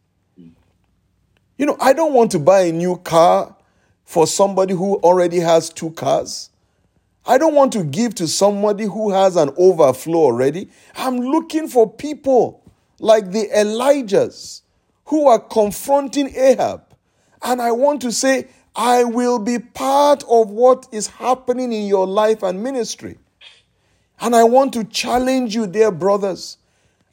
You 1.56 1.66
know, 1.66 1.76
I 1.80 1.92
don't 1.92 2.12
want 2.12 2.32
to 2.32 2.38
buy 2.38 2.62
a 2.62 2.72
new 2.72 2.96
car 2.96 3.56
for 4.04 4.26
somebody 4.26 4.74
who 4.74 4.96
already 4.96 5.40
has 5.40 5.70
two 5.70 5.90
cars. 5.92 6.50
I 7.26 7.38
don't 7.38 7.54
want 7.54 7.72
to 7.72 7.84
give 7.84 8.14
to 8.16 8.28
somebody 8.28 8.84
who 8.84 9.12
has 9.12 9.36
an 9.36 9.50
overflow 9.56 10.18
already. 10.18 10.68
I'm 10.94 11.20
looking 11.20 11.68
for 11.68 11.90
people 11.90 12.70
like 12.98 13.30
the 13.30 13.48
Elijahs 13.54 14.62
who 15.06 15.28
are 15.28 15.38
confronting 15.38 16.34
Ahab. 16.34 16.82
And 17.42 17.60
I 17.60 17.72
want 17.72 18.00
to 18.02 18.12
say, 18.12 18.48
I 18.74 19.04
will 19.04 19.38
be 19.38 19.58
part 19.58 20.24
of 20.28 20.50
what 20.50 20.88
is 20.90 21.06
happening 21.06 21.72
in 21.72 21.86
your 21.86 22.06
life 22.06 22.42
and 22.42 22.62
ministry. 22.62 23.18
And 24.20 24.34
I 24.34 24.44
want 24.44 24.72
to 24.74 24.84
challenge 24.84 25.54
you, 25.54 25.66
dear 25.66 25.90
brothers, 25.90 26.56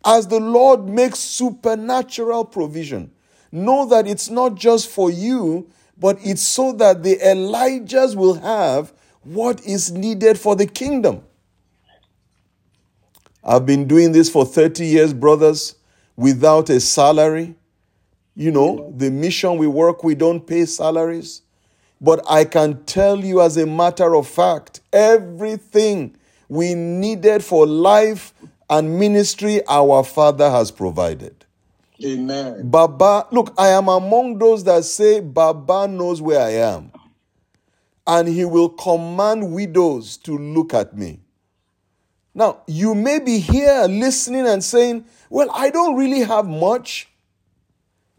as 0.06 0.28
the 0.28 0.40
Lord 0.40 0.88
makes 0.88 1.20
supernatural 1.20 2.46
provision. 2.46 3.12
Know 3.52 3.86
that 3.88 4.08
it's 4.08 4.30
not 4.30 4.56
just 4.56 4.90
for 4.90 5.12
you, 5.12 5.70
but 5.98 6.18
it's 6.24 6.42
so 6.42 6.72
that 6.74 7.04
the 7.04 7.18
Elijahs 7.18 8.16
will 8.16 8.36
have 8.36 8.94
what 9.24 9.64
is 9.66 9.92
needed 9.92 10.40
for 10.40 10.56
the 10.56 10.66
kingdom. 10.66 11.24
I've 13.44 13.66
been 13.66 13.88
doing 13.88 14.12
this 14.12 14.30
for 14.30 14.46
30 14.46 14.86
years, 14.86 15.14
brothers, 15.14 15.76
without 16.16 16.70
a 16.70 16.80
salary. 16.80 17.56
You 18.36 18.52
know, 18.52 18.94
the 18.96 19.12
mission 19.12 19.58
we 19.58 19.68
work, 19.68 20.04
we 20.04 20.16
don't 20.16 20.46
pay 20.46 20.66
salaries. 20.66 21.42
But 22.00 22.24
I 22.30 22.46
can 22.46 22.84
tell 22.86 23.24
you, 23.24 23.42
as 23.42 23.58
a 23.58 23.66
matter 23.66 24.16
of 24.16 24.28
fact, 24.28 24.82
everything 24.92 26.16
we 26.50 26.74
needed 26.74 27.44
for 27.44 27.68
life 27.68 28.34
and 28.70 28.98
ministry, 28.98 29.62
our 29.68 30.04
Father 30.04 30.50
has 30.50 30.72
provided. 30.72 31.46
Amen. 32.04 32.70
Baba, 32.70 33.28
look, 33.32 33.54
I 33.58 33.68
am 33.70 33.88
among 33.88 34.40
those 34.40 34.64
that 34.64 34.86
say, 34.86 35.20
Baba 35.20 35.88
knows 35.88 36.22
where 36.22 36.42
I 36.42 36.52
am 36.52 36.92
and 38.08 38.28
he 38.28 38.46
will 38.46 38.70
command 38.70 39.54
widows 39.54 40.18
to 40.18 40.38
look 40.38 40.74
at 40.74 40.98
me. 40.98 41.20
Now, 42.34 42.62
you 42.68 42.96
may 42.96 43.20
be 43.20 43.40
here 43.40 43.86
listening 43.88 44.48
and 44.48 44.64
saying, 44.64 45.06
Well, 45.30 45.50
I 45.54 45.70
don't 45.70 45.96
really 45.96 46.22
have 46.22 46.48
much. 46.48 47.10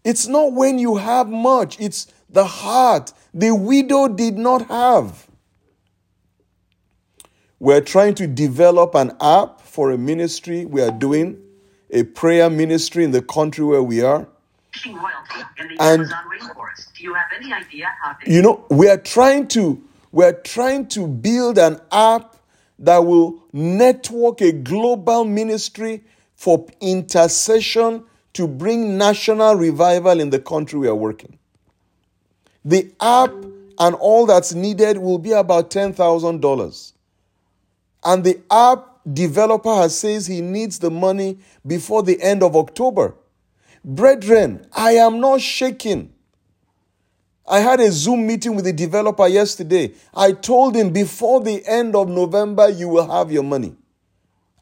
It's 0.05 0.27
not 0.27 0.53
when 0.53 0.79
you 0.79 0.97
have 0.97 1.29
much, 1.29 1.81
it's 1.81 2.07
the 2.29 2.45
heart. 2.45 3.13
The 3.35 3.55
widow 3.55 4.09
did 4.09 4.37
not 4.37 4.69
have. 4.69 5.29
We're 7.59 7.81
trying 7.81 8.15
to 8.17 8.27
develop 8.27 8.95
an 8.95 9.13
app 9.21 9.61
for 9.61 9.93
a 9.93 9.99
ministry 9.99 10.65
we 10.65 10.83
are 10.83 10.91
doing, 10.91 11.41
a 11.91 12.03
prayer 12.03 12.51
ministry 12.51 13.05
in 13.05 13.13
the 13.13 13.23
country 13.23 13.65
where 13.65 13.83
we 13.83 14.03
are 14.03 14.27
and 15.81 16.11
you, 16.99 17.15
you 18.27 18.43
know, 18.43 18.65
we 18.71 18.89
are 18.89 18.97
trying 18.97 19.47
to 19.49 19.83
we 20.11 20.25
are 20.25 20.33
trying 20.33 20.87
to 20.89 21.07
build 21.07 21.59
an 21.59 21.81
app 21.91 22.37
that 22.79 22.99
will 22.99 23.45
network 23.53 24.41
a 24.41 24.53
global 24.53 25.25
ministry 25.25 26.05
for 26.35 26.67
intercession 26.81 28.05
to 28.35 28.49
bring 28.49 28.97
national 28.97 29.55
revival 29.57 30.21
in 30.21 30.31
the 30.31 30.39
country 30.39 30.79
we 30.79 30.89
are 30.89 30.95
working. 30.95 31.39
The 32.65 32.91
app 33.01 33.33
and 33.79 33.95
all 33.97 34.27
that's 34.27 34.55
needed 34.55 34.99
will 34.99 35.19
be 35.19 35.33
about 35.33 35.71
$10,000. 35.71 36.93
And 38.05 38.25
the 38.25 38.41
app 38.51 39.01
developer 39.11 39.75
has 39.75 39.99
says 39.99 40.27
he 40.27 40.41
needs 40.41 40.79
the 40.79 40.91
money 40.91 41.39
before 41.67 42.03
the 42.03 42.21
end 42.23 42.43
of 42.43 42.57
October. 42.57 43.15
Brethren, 43.85 44.67
I 44.73 44.93
am 44.93 45.21
not 45.21 45.41
shaking. 45.41 46.13
I 47.47 47.59
had 47.61 47.81
a 47.81 47.91
Zoom 47.91 48.27
meeting 48.27 48.55
with 48.55 48.65
the 48.65 48.73
developer 48.73 49.27
yesterday. 49.27 49.93
I 50.15 50.33
told 50.33 50.77
him 50.77 50.93
before 50.93 51.41
the 51.41 51.67
end 51.67 51.97
of 51.97 52.09
November, 52.09 52.69
you 52.69 52.89
will 52.89 53.11
have 53.11 53.33
your 53.33 53.43
money. 53.43 53.75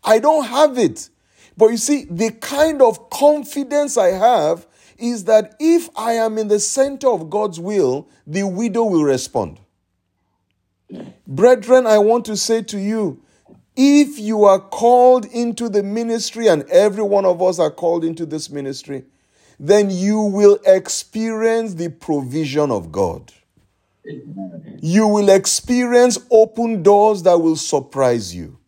I 0.02 0.18
don't 0.18 0.44
have 0.44 0.78
it. 0.78 1.10
But 1.60 1.72
you 1.72 1.76
see, 1.76 2.06
the 2.10 2.30
kind 2.30 2.80
of 2.80 3.10
confidence 3.10 3.98
I 3.98 4.12
have 4.12 4.66
is 4.96 5.24
that 5.24 5.56
if 5.60 5.90
I 5.94 6.12
am 6.12 6.38
in 6.38 6.48
the 6.48 6.58
center 6.58 7.08
of 7.10 7.28
God's 7.28 7.60
will, 7.60 8.08
the 8.26 8.44
widow 8.44 8.84
will 8.84 9.04
respond. 9.04 9.60
Brethren, 11.26 11.86
I 11.86 11.98
want 11.98 12.24
to 12.24 12.36
say 12.38 12.62
to 12.62 12.78
you 12.78 13.22
if 13.76 14.18
you 14.18 14.44
are 14.44 14.58
called 14.58 15.26
into 15.26 15.68
the 15.68 15.82
ministry, 15.82 16.46
and 16.46 16.62
every 16.70 17.02
one 17.02 17.26
of 17.26 17.42
us 17.42 17.58
are 17.58 17.70
called 17.70 18.06
into 18.06 18.24
this 18.24 18.48
ministry, 18.48 19.04
then 19.58 19.90
you 19.90 20.18
will 20.18 20.58
experience 20.64 21.74
the 21.74 21.90
provision 21.90 22.70
of 22.70 22.90
God. 22.90 23.34
You 24.80 25.06
will 25.08 25.28
experience 25.28 26.18
open 26.30 26.82
doors 26.82 27.22
that 27.24 27.38
will 27.38 27.56
surprise 27.56 28.34
you. 28.34 28.59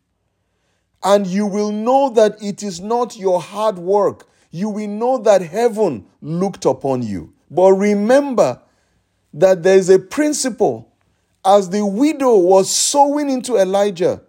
And 1.05 1.27
you 1.27 1.47
will 1.47 1.73
know 1.73 2.11
that 2.11 2.43
it 2.43 2.63
is 2.63 2.81
not 2.81 3.17
your 3.17 3.41
hard 3.41 3.79
work. 3.79 4.29
You 4.51 4.69
will 4.69 4.89
know 4.89 5.19
that 5.19 5.43
heaven 5.43 6.07
looked 6.21 6.65
upon 6.65 7.03
you. 7.03 7.33
But 7.51 7.73
remember 7.73 8.61
that 9.35 9.63
there 9.63 9.77
is 9.77 9.89
a 9.89 9.99
principle. 9.99 10.89
As 11.45 11.71
the 11.71 11.85
widow 11.85 12.37
was 12.37 12.71
sowing 12.71 13.29
into 13.29 13.57
Elijah, 13.57 14.23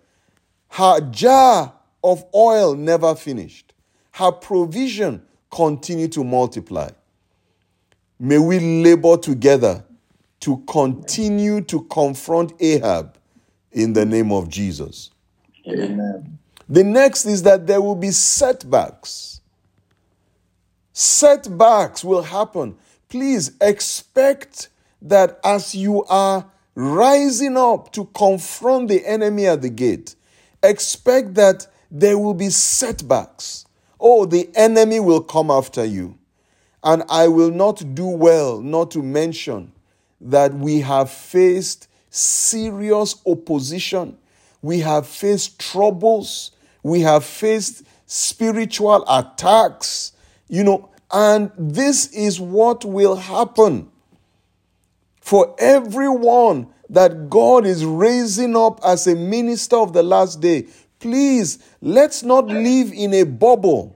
her 0.69 0.99
jar 1.11 1.73
of 2.03 2.25
oil 2.33 2.75
never 2.75 3.13
finished. 3.13 3.73
Her 4.13 4.31
provision 4.31 5.23
continued 5.51 6.11
to 6.13 6.23
multiply. 6.23 6.89
May 8.19 8.39
we 8.39 8.59
labor 8.83 9.17
together 9.17 9.83
to 10.41 10.57
continue 10.67 11.61
to 11.61 11.83
confront 11.83 12.53
Ahab 12.59 13.17
in 13.71 13.93
the 13.93 14.05
name 14.05 14.31
of 14.31 14.49
Jesus. 14.49 15.11
Amen. 15.67 16.39
The 16.69 16.83
next 16.83 17.25
is 17.25 17.43
that 17.43 17.67
there 17.67 17.81
will 17.81 17.95
be 17.95 18.11
setbacks. 18.11 19.41
Setbacks 20.93 22.03
will 22.03 22.21
happen. 22.21 22.77
Please 23.09 23.51
expect 23.59 24.69
that 25.01 25.39
as 25.43 25.75
you 25.75 26.03
are 26.05 26.45
rising 26.75 27.57
up 27.57 27.91
to 27.93 28.05
confront 28.05 28.87
the 28.87 29.05
enemy 29.05 29.47
at 29.47 29.61
the 29.61 29.69
gate, 29.69 30.15
expect 30.61 31.35
that 31.35 31.67
there 31.91 32.17
will 32.17 32.33
be 32.33 32.49
setbacks. 32.49 33.65
Oh, 33.99 34.25
the 34.25 34.49
enemy 34.55 34.99
will 34.99 35.21
come 35.21 35.51
after 35.51 35.85
you. 35.85 36.17
And 36.83 37.03
I 37.09 37.27
will 37.27 37.51
not 37.51 37.95
do 37.95 38.07
well 38.07 38.59
not 38.59 38.91
to 38.91 39.01
mention 39.01 39.71
that 40.19 40.53
we 40.53 40.81
have 40.81 41.09
faced 41.09 41.87
serious 42.09 43.15
opposition. 43.25 44.17
We 44.63 44.79
have 44.79 45.05
faced 45.05 45.59
troubles. 45.59 46.51
We 46.81 47.01
have 47.01 47.23
faced 47.23 47.83
spiritual 48.07 49.05
attacks. 49.07 50.13
You 50.47 50.63
know, 50.63 50.89
and 51.11 51.51
this 51.57 52.07
is 52.07 52.39
what 52.39 52.83
will 52.83 53.17
happen 53.17 53.91
for 55.21 55.55
everyone 55.59 56.67
that 56.89 57.29
God 57.29 57.65
is 57.65 57.85
raising 57.85 58.55
up 58.55 58.79
as 58.85 59.05
a 59.05 59.15
minister 59.15 59.75
of 59.75 59.93
the 59.93 60.03
last 60.03 60.41
day. 60.41 60.67
Please, 60.99 61.59
let's 61.81 62.23
not 62.23 62.47
live 62.47 62.93
in 62.93 63.13
a 63.13 63.23
bubble. 63.23 63.95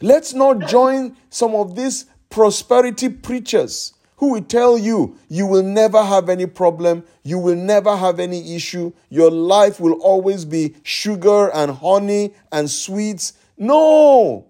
Let's 0.00 0.32
not 0.32 0.66
join 0.66 1.14
some 1.28 1.54
of 1.54 1.76
these 1.76 2.06
prosperity 2.30 3.10
preachers 3.10 3.92
who 4.20 4.32
will 4.32 4.42
tell 4.42 4.76
you 4.76 5.16
you 5.28 5.46
will 5.46 5.62
never 5.62 6.04
have 6.04 6.28
any 6.28 6.44
problem, 6.44 7.02
you 7.22 7.38
will 7.38 7.56
never 7.56 7.96
have 7.96 8.20
any 8.20 8.54
issue, 8.54 8.92
your 9.08 9.30
life 9.30 9.80
will 9.80 9.94
always 9.94 10.44
be 10.44 10.74
sugar 10.82 11.50
and 11.54 11.70
honey 11.72 12.34
and 12.52 12.70
sweets. 12.70 13.32
No! 13.56 14.46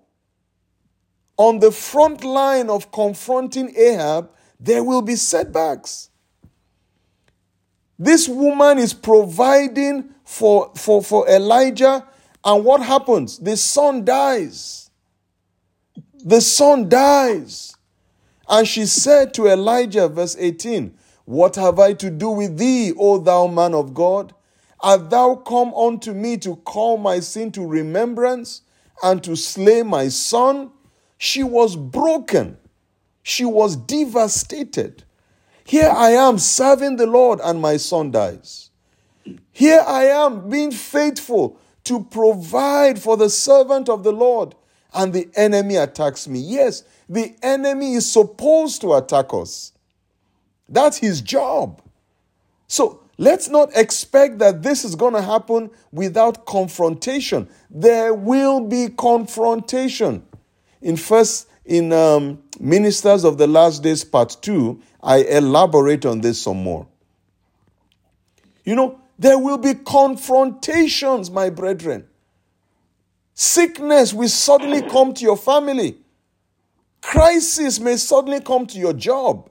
On 1.37 1.61
the 1.61 1.71
front 1.71 2.25
line 2.25 2.69
of 2.69 2.91
confronting 2.91 3.73
Ahab, 3.79 4.31
there 4.59 4.83
will 4.83 5.03
be 5.03 5.15
setbacks. 5.15 6.11
This 7.97 8.29
woman 8.29 8.79
is 8.79 8.93
providing 8.93 10.11
for, 10.25 10.73
for, 10.75 11.01
for 11.03 11.29
Elijah, 11.29 12.05
And 12.45 12.65
what 12.65 12.83
happens? 12.83 13.39
The 13.39 13.57
son 13.57 14.05
dies. 14.05 14.91
The 16.25 16.41
son 16.41 16.89
dies. 16.89 17.77
And 18.51 18.67
she 18.67 18.85
said 18.85 19.33
to 19.35 19.47
Elijah, 19.47 20.09
verse 20.09 20.37
18, 20.37 20.93
What 21.25 21.55
have 21.55 21.79
I 21.79 21.93
to 21.95 22.11
do 22.11 22.31
with 22.31 22.59
thee, 22.59 22.93
O 22.99 23.19
thou 23.19 23.47
man 23.47 23.75
of 23.75 23.95
God? 23.95 24.35
Art 24.81 25.09
thou 25.09 25.37
come 25.37 25.73
unto 25.73 26.13
me 26.13 26.37
to 26.39 26.57
call 26.57 26.97
my 26.97 27.21
sin 27.21 27.53
to 27.53 27.65
remembrance 27.65 28.63
and 29.05 29.23
to 29.23 29.37
slay 29.37 29.85
my 29.85 30.09
son? 30.09 30.73
She 31.17 31.45
was 31.45 31.77
broken. 31.77 32.57
She 33.23 33.45
was 33.45 33.77
devastated. 33.77 35.05
Here 35.63 35.91
I 35.91 36.11
am 36.11 36.39
serving 36.39 36.97
the 36.97 37.07
Lord, 37.07 37.39
and 37.45 37.61
my 37.61 37.77
son 37.77 38.11
dies. 38.11 38.71
Here 39.53 39.85
I 39.87 40.07
am 40.07 40.49
being 40.49 40.73
faithful 40.73 41.61
to 41.85 42.03
provide 42.03 42.99
for 42.99 43.17
the 43.17 43.31
servant 43.31 43.89
of 43.89 44.03
the 44.03 44.13
Lord, 44.13 44.57
and 44.95 45.13
the 45.13 45.29
enemy 45.37 45.77
attacks 45.77 46.27
me. 46.27 46.41
Yes, 46.41 46.85
the 47.09 47.35
enemy 47.43 47.95
is 47.95 48.11
supposed 48.11 48.81
to 48.83 48.95
attack 48.95 49.33
us. 49.33 49.73
That's 50.69 50.97
his 50.97 51.21
job. 51.21 51.83
So 52.69 53.03
let's 53.19 53.49
not 53.49 53.77
expect 53.77 54.39
that 54.39 54.63
this 54.63 54.85
is 54.85 54.95
going 54.95 55.15
to 55.15 55.23
happen 55.23 55.71
without 55.93 56.47
confrontation. 56.47 57.49
There 57.69 58.15
will 58.15 58.61
be 58.67 58.89
confrontation. 58.89 60.25
In 60.81 60.97
first, 60.97 61.49
in 61.65 61.93
um, 61.93 62.43
Ministers 62.59 63.25
of 63.25 63.39
the 63.39 63.47
Last 63.47 63.83
Days, 63.83 64.05
part 64.05 64.37
two, 64.41 64.81
I 65.03 65.19
elaborate 65.19 66.07
on 66.07 66.21
this 66.21 66.43
some 66.43 66.63
more. 66.63 66.87
You 68.65 68.77
know, 68.77 69.01
there 69.19 69.39
will 69.39 69.59
be 69.59 69.75
confrontations, 69.75 71.31
my 71.31 71.51
brethren. 71.51 72.07
Sickness 73.41 74.13
will 74.13 74.29
suddenly 74.29 74.83
come 74.83 75.15
to 75.15 75.25
your 75.25 75.39
family. 75.39 75.97
Crisis 77.01 77.81
may 77.81 77.97
suddenly 77.97 78.39
come 78.41 78.67
to 78.67 78.79
your 78.79 78.93
job. 78.93 79.49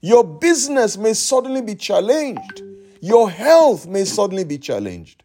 Your 0.00 0.24
business 0.24 0.96
may 0.96 1.12
suddenly 1.12 1.62
be 1.62 1.76
challenged. 1.76 2.62
Your 3.00 3.30
health 3.30 3.86
may 3.86 4.06
suddenly 4.06 4.42
be 4.42 4.58
challenged. 4.58 5.22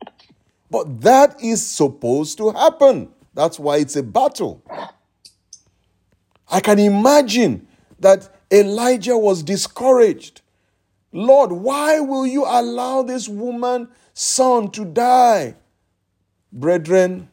But 0.70 1.02
that 1.02 1.42
is 1.42 1.66
supposed 1.66 2.38
to 2.38 2.52
happen. 2.52 3.10
That's 3.34 3.58
why 3.58 3.78
it's 3.78 3.96
a 3.96 4.04
battle. 4.04 4.62
I 6.52 6.60
can 6.60 6.78
imagine 6.78 7.68
that 8.00 8.30
Elijah 8.52 9.18
was 9.18 9.42
discouraged. 9.42 10.42
Lord, 11.12 11.52
why 11.52 12.00
will 12.00 12.28
you 12.28 12.46
allow 12.46 13.02
this 13.02 13.28
woman 13.28 13.90
son 14.14 14.70
to 14.74 14.86
die? 14.86 15.56
Brethren, 16.54 17.30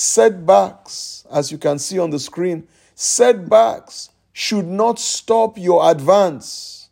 setbacks, 0.00 1.26
as 1.30 1.52
you 1.52 1.58
can 1.58 1.78
see 1.78 1.98
on 1.98 2.10
the 2.10 2.18
screen, 2.18 2.66
setbacks 2.94 4.08
should 4.32 4.66
not 4.66 4.98
stop 4.98 5.58
your 5.58 5.90
advance. 5.90 6.88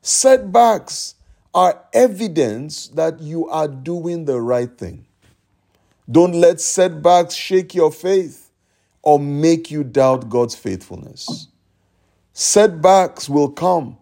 Setbacks 0.00 1.14
are 1.54 1.80
evidence 1.92 2.88
that 2.88 3.20
you 3.20 3.48
are 3.48 3.68
doing 3.68 4.24
the 4.24 4.40
right 4.40 4.76
thing. 4.76 5.06
Don't 6.10 6.32
let 6.32 6.60
setbacks 6.60 7.34
shake 7.34 7.72
your 7.74 7.92
faith 7.92 8.50
or 9.02 9.20
make 9.20 9.70
you 9.70 9.84
doubt 9.84 10.28
God's 10.28 10.56
faithfulness. 10.56 11.46
Setbacks 12.32 13.28
will 13.28 13.50
come, 13.50 13.96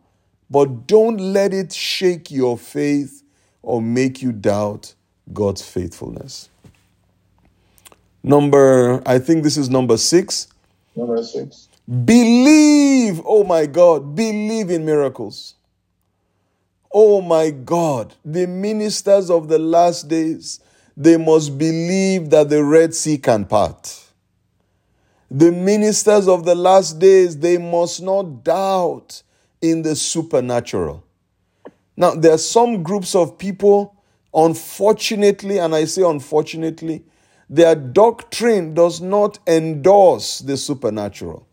but 0.48 0.86
don't 0.86 1.18
let 1.18 1.53
it 1.53 1.72
shake 1.72 2.30
your 2.30 2.57
faith 2.57 3.22
or 3.62 3.82
make 3.82 4.22
you 4.22 4.32
doubt 4.32 4.94
God's 5.32 5.62
faithfulness. 5.62 6.48
Number, 8.23 9.03
I 9.07 9.18
think 9.18 9.43
this 9.43 9.57
is 9.57 9.71
number 9.71 9.97
six. 9.97 10.49
Number 10.95 11.23
six. 11.23 11.68
Believe, 12.05 13.21
oh 13.25 13.45
my 13.45 13.66
God, 13.66 14.14
believe 14.14 14.71
in 14.71 14.85
miracles. 14.85 15.55
Oh 16.93 17.21
my 17.21 17.51
God, 17.51 18.14
the 18.25 18.47
ministers 18.47 19.31
of 19.31 19.49
the 19.49 19.59
last 19.59 20.09
days, 20.09 20.61
they 20.97 21.16
must 21.16 21.57
believe 21.57 22.31
that 22.31 22.49
the 22.49 22.62
Red 22.62 22.95
Sea 22.95 23.16
can 23.16 23.45
part. 23.45 24.05
The 25.31 25.53
ministers 25.53 26.27
of 26.27 26.45
the 26.45 26.57
last 26.57 26.99
days, 26.99 27.39
they 27.39 27.57
must 27.57 28.03
not 28.03 28.45
doubt 28.45 29.23
in 29.62 29.83
the 29.83 29.95
supernatural. 29.95 31.05
Now, 31.97 32.14
there 32.14 32.33
are 32.33 32.39
some 32.39 32.83
groups 32.83 33.14
of 33.14 33.39
people, 33.39 33.95
unfortunately, 34.35 35.59
and 35.59 35.75
I 35.75 35.85
say 35.85 36.03
unfortunately, 36.03 37.05
their 37.51 37.74
doctrine 37.74 38.74
does 38.74 39.01
not 39.01 39.40
endorse 39.44 40.38
the 40.38 40.57
supernatural. 40.57 41.48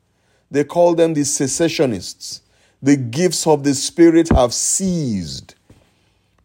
They 0.51 0.63
call 0.63 0.93
them 0.93 1.15
the 1.15 1.21
cessationists. 1.21 2.41
The 2.83 2.95
gifts 2.95 3.47
of 3.47 3.63
the 3.63 3.73
Spirit 3.73 4.29
have 4.29 4.53
ceased. 4.53 5.55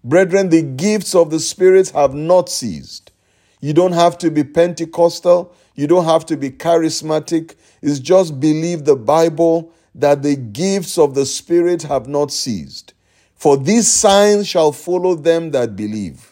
Brethren, 0.03 0.49
the 0.49 0.63
gifts 0.63 1.15
of 1.15 1.31
the 1.31 1.39
Spirit 1.39 1.91
have 1.91 2.15
not 2.15 2.49
ceased. 2.49 3.13
You 3.61 3.75
don't 3.75 3.93
have 3.93 4.17
to 4.19 4.31
be 4.31 4.43
Pentecostal. 4.43 5.55
You 5.75 5.87
don't 5.87 6.07
have 6.07 6.25
to 6.27 6.37
be 6.39 6.51
charismatic. 6.51 7.55
It's 7.83 7.99
just 7.99 8.41
believe 8.41 8.87
the 8.87 8.97
Bible 8.97 9.71
that 9.95 10.23
the 10.23 10.35
gifts 10.35 10.97
of 10.97 11.15
the 11.15 11.27
Spirit 11.27 11.83
have 11.83 12.09
not 12.09 12.33
ceased. 12.33 12.95
For 13.35 13.59
these 13.59 13.87
signs 13.87 14.49
shall 14.49 14.73
follow 14.73 15.15
them 15.15 15.51
that 15.51 15.77
believe. 15.77 16.32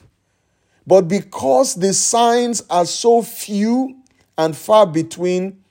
But 0.91 1.07
because 1.07 1.76
the 1.76 1.95
signs 1.95 2.64
are 2.68 2.84
so 2.84 3.22
few 3.22 3.97
and 4.36 4.57
far 4.57 4.88
between, 4.88 5.62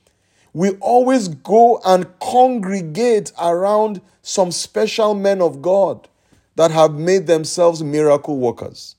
we 0.53 0.69
always 0.79 1.27
go 1.27 1.81
and 1.83 2.07
congregate 2.19 3.33
around 3.37 3.99
some 4.21 4.53
special 4.53 5.13
men 5.13 5.41
of 5.41 5.61
God 5.61 6.07
that 6.55 6.71
have 6.71 6.93
made 6.93 7.27
themselves 7.27 7.83
miracle 7.83 8.37
workers. 8.37 8.95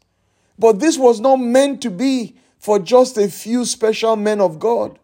But 0.59 0.79
this 0.79 0.99
was 0.99 1.21
not 1.21 1.37
meant 1.37 1.81
to 1.81 1.91
be 1.91 2.37
for 2.59 2.79
just 2.79 3.17
a 3.17 3.31
few 3.31 3.65
special 3.65 4.15
men 4.15 4.43
of 4.43 4.59
God. 4.59 4.99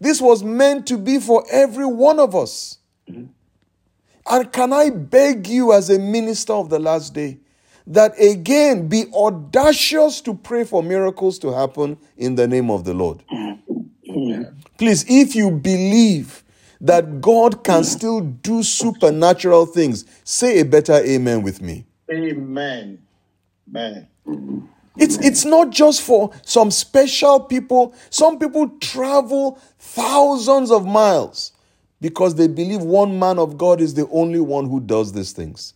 This 0.00 0.18
was 0.18 0.42
meant 0.42 0.86
to 0.86 0.96
be 0.96 1.18
for 1.18 1.44
every 1.52 1.84
one 1.84 2.18
of 2.18 2.34
us. 2.34 2.78
Mm-hmm. 3.06 3.26
And 4.30 4.50
can 4.50 4.72
I 4.72 4.88
beg 4.88 5.46
you, 5.46 5.74
as 5.74 5.90
a 5.90 5.98
minister 5.98 6.54
of 6.54 6.70
the 6.70 6.78
last 6.78 7.12
day, 7.12 7.40
that 7.86 8.18
again 8.20 8.88
be 8.88 9.04
audacious 9.12 10.20
to 10.22 10.34
pray 10.34 10.64
for 10.64 10.82
miracles 10.82 11.38
to 11.40 11.52
happen 11.52 11.98
in 12.16 12.34
the 12.34 12.48
name 12.48 12.70
of 12.70 12.84
the 12.84 12.94
Lord? 12.94 13.22
Please, 14.78 15.04
if 15.08 15.34
you 15.34 15.50
believe 15.50 16.42
that 16.80 17.20
God 17.20 17.64
can 17.64 17.84
still 17.84 18.20
do 18.20 18.62
supernatural 18.62 19.66
things, 19.66 20.04
say 20.24 20.60
a 20.60 20.64
better 20.64 20.94
amen 20.94 21.42
with 21.42 21.60
me. 21.62 21.86
Amen. 22.10 22.98
Amen. 23.68 24.08
It's, 24.96 25.16
it's 25.18 25.44
not 25.44 25.70
just 25.70 26.02
for 26.02 26.32
some 26.42 26.70
special 26.70 27.40
people. 27.40 27.94
Some 28.10 28.38
people 28.38 28.68
travel 28.80 29.58
thousands 29.78 30.70
of 30.70 30.86
miles 30.86 31.52
because 32.00 32.34
they 32.34 32.46
believe 32.46 32.82
one 32.82 33.18
man 33.18 33.38
of 33.38 33.58
God 33.58 33.80
is 33.80 33.94
the 33.94 34.06
only 34.08 34.40
one 34.40 34.68
who 34.68 34.78
does 34.80 35.12
these 35.12 35.32
things. 35.32 35.72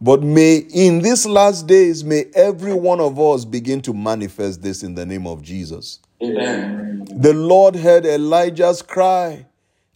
But 0.00 0.22
may, 0.22 0.56
in 0.56 1.02
these 1.02 1.26
last 1.26 1.66
days, 1.66 2.02
may 2.02 2.24
every 2.34 2.72
one 2.72 3.00
of 3.00 3.20
us 3.20 3.44
begin 3.44 3.82
to 3.82 3.92
manifest 3.92 4.62
this 4.62 4.82
in 4.82 4.94
the 4.94 5.04
name 5.04 5.26
of 5.26 5.42
Jesus. 5.42 6.00
Amen. 6.22 7.06
The 7.10 7.34
Lord 7.34 7.76
heard 7.76 8.06
Elijah's 8.06 8.80
cry, 8.80 9.46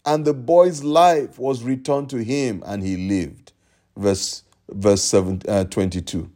and 0.05 0.25
the 0.25 0.35
boy's 0.35 0.85
life 0.85 1.39
was 1.39 1.63
returned 1.63 2.11
to 2.11 2.19
him, 2.19 2.63
and 2.67 2.83
he 2.83 2.97
lived. 2.97 3.53
Verse, 3.97 4.43
verse 4.69 5.03
seven, 5.03 5.41
uh, 5.49 5.65
22. 5.65 6.31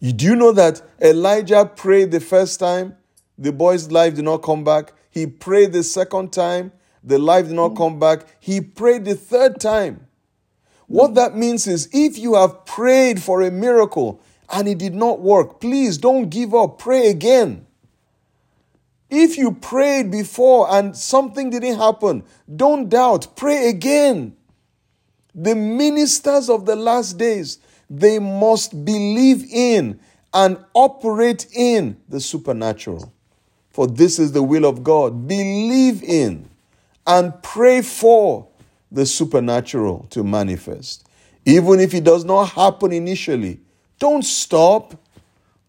Do 0.00 0.24
you 0.24 0.34
know 0.34 0.52
that 0.52 0.82
Elijah 1.00 1.66
prayed 1.66 2.10
the 2.10 2.20
first 2.20 2.58
time, 2.58 2.96
the 3.38 3.52
boy's 3.52 3.92
life 3.92 4.14
did 4.14 4.24
not 4.24 4.38
come 4.38 4.64
back? 4.64 4.92
He 5.10 5.26
prayed 5.26 5.72
the 5.72 5.82
second 5.84 6.32
time, 6.32 6.72
the 7.04 7.18
life 7.18 7.46
did 7.46 7.54
not 7.54 7.76
come 7.76 7.98
back. 7.98 8.26
He 8.40 8.60
prayed 8.60 9.04
the 9.04 9.14
third 9.14 9.60
time. 9.60 10.06
What 10.90 11.14
that 11.14 11.36
means 11.36 11.68
is 11.68 11.88
if 11.92 12.18
you 12.18 12.34
have 12.34 12.66
prayed 12.66 13.22
for 13.22 13.42
a 13.42 13.50
miracle 13.52 14.20
and 14.52 14.66
it 14.66 14.78
did 14.78 14.92
not 14.92 15.20
work, 15.20 15.60
please 15.60 15.98
don't 15.98 16.30
give 16.30 16.52
up. 16.52 16.80
Pray 16.80 17.06
again. 17.10 17.64
If 19.08 19.38
you 19.38 19.52
prayed 19.52 20.10
before 20.10 20.66
and 20.68 20.96
something 20.96 21.48
didn't 21.48 21.78
happen, 21.78 22.24
don't 22.56 22.88
doubt. 22.88 23.36
Pray 23.36 23.68
again. 23.68 24.36
The 25.32 25.54
ministers 25.54 26.50
of 26.50 26.66
the 26.66 26.74
last 26.74 27.18
days, 27.18 27.58
they 27.88 28.18
must 28.18 28.84
believe 28.84 29.44
in 29.48 30.00
and 30.34 30.58
operate 30.74 31.46
in 31.54 31.98
the 32.08 32.18
supernatural. 32.18 33.12
For 33.68 33.86
this 33.86 34.18
is 34.18 34.32
the 34.32 34.42
will 34.42 34.64
of 34.64 34.82
God. 34.82 35.28
Believe 35.28 36.02
in 36.02 36.50
and 37.06 37.40
pray 37.44 37.80
for 37.80 38.48
the 38.90 39.06
supernatural 39.06 40.06
to 40.10 40.24
manifest. 40.24 41.06
Even 41.44 41.80
if 41.80 41.94
it 41.94 42.04
does 42.04 42.24
not 42.24 42.50
happen 42.50 42.92
initially, 42.92 43.60
don't 43.98 44.22
stop. 44.24 44.94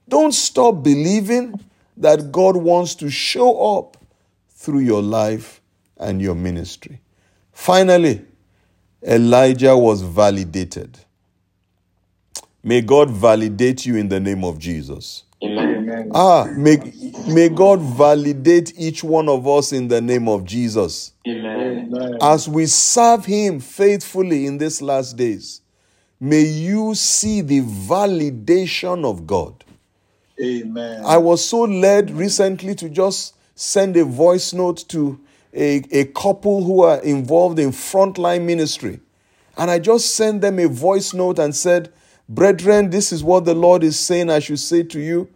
Don't 0.07 0.34
stop 0.34 0.84
believing 0.84 1.59
that 1.97 2.32
God 2.32 2.57
wants 2.57 2.95
to 2.95 3.09
show 3.09 3.78
up 3.78 3.97
through 4.49 4.80
your 4.80 5.01
life 5.01 5.61
and 5.97 6.22
your 6.22 6.36
ministry. 6.36 6.99
Finally, 7.51 8.26
Elijah 9.03 9.78
was 9.78 10.01
validated. 10.01 10.97
May 12.63 12.82
God 12.82 13.09
validate 13.09 13.86
you 13.86 13.95
in 13.95 14.09
the 14.09 14.19
name 14.19 14.43
of 14.43 14.59
Jesus. 14.59 15.24
Amen. 15.43 15.70
Ah, 16.13 16.47
may, 16.55 16.77
may 17.27 17.49
God 17.49 17.79
validate 17.81 18.73
each 18.77 19.03
one 19.03 19.29
of 19.29 19.47
us 19.47 19.71
in 19.71 19.87
the 19.87 20.01
name 20.01 20.27
of 20.27 20.45
Jesus. 20.45 21.13
Amen. 21.27 22.17
As 22.21 22.47
we 22.49 22.65
serve 22.65 23.25
Him 23.25 23.59
faithfully 23.59 24.45
in 24.45 24.57
these 24.57 24.81
last 24.81 25.17
days, 25.17 25.61
may 26.19 26.41
you 26.41 26.95
see 26.95 27.41
the 27.41 27.61
validation 27.61 29.05
of 29.05 29.25
God. 29.25 29.63
Amen. 30.41 31.03
I 31.05 31.17
was 31.17 31.43
so 31.43 31.61
led 31.61 32.11
recently 32.11 32.75
to 32.75 32.89
just 32.89 33.35
send 33.55 33.95
a 33.97 34.05
voice 34.05 34.53
note 34.53 34.85
to 34.89 35.19
a, 35.53 35.83
a 35.91 36.05
couple 36.05 36.63
who 36.63 36.83
are 36.83 36.99
involved 37.01 37.59
in 37.59 37.69
frontline 37.69 38.45
ministry. 38.45 38.99
And 39.57 39.69
I 39.69 39.79
just 39.79 40.15
sent 40.15 40.41
them 40.41 40.59
a 40.59 40.67
voice 40.67 41.13
note 41.13 41.37
and 41.37 41.55
said, 41.55 41.91
Brethren, 42.27 42.89
this 42.89 43.11
is 43.11 43.23
what 43.23 43.45
the 43.45 43.53
Lord 43.53 43.83
is 43.83 43.99
saying 43.99 44.29
I 44.29 44.39
should 44.39 44.59
say 44.59 44.83
to 44.83 44.99
you. 44.99 45.29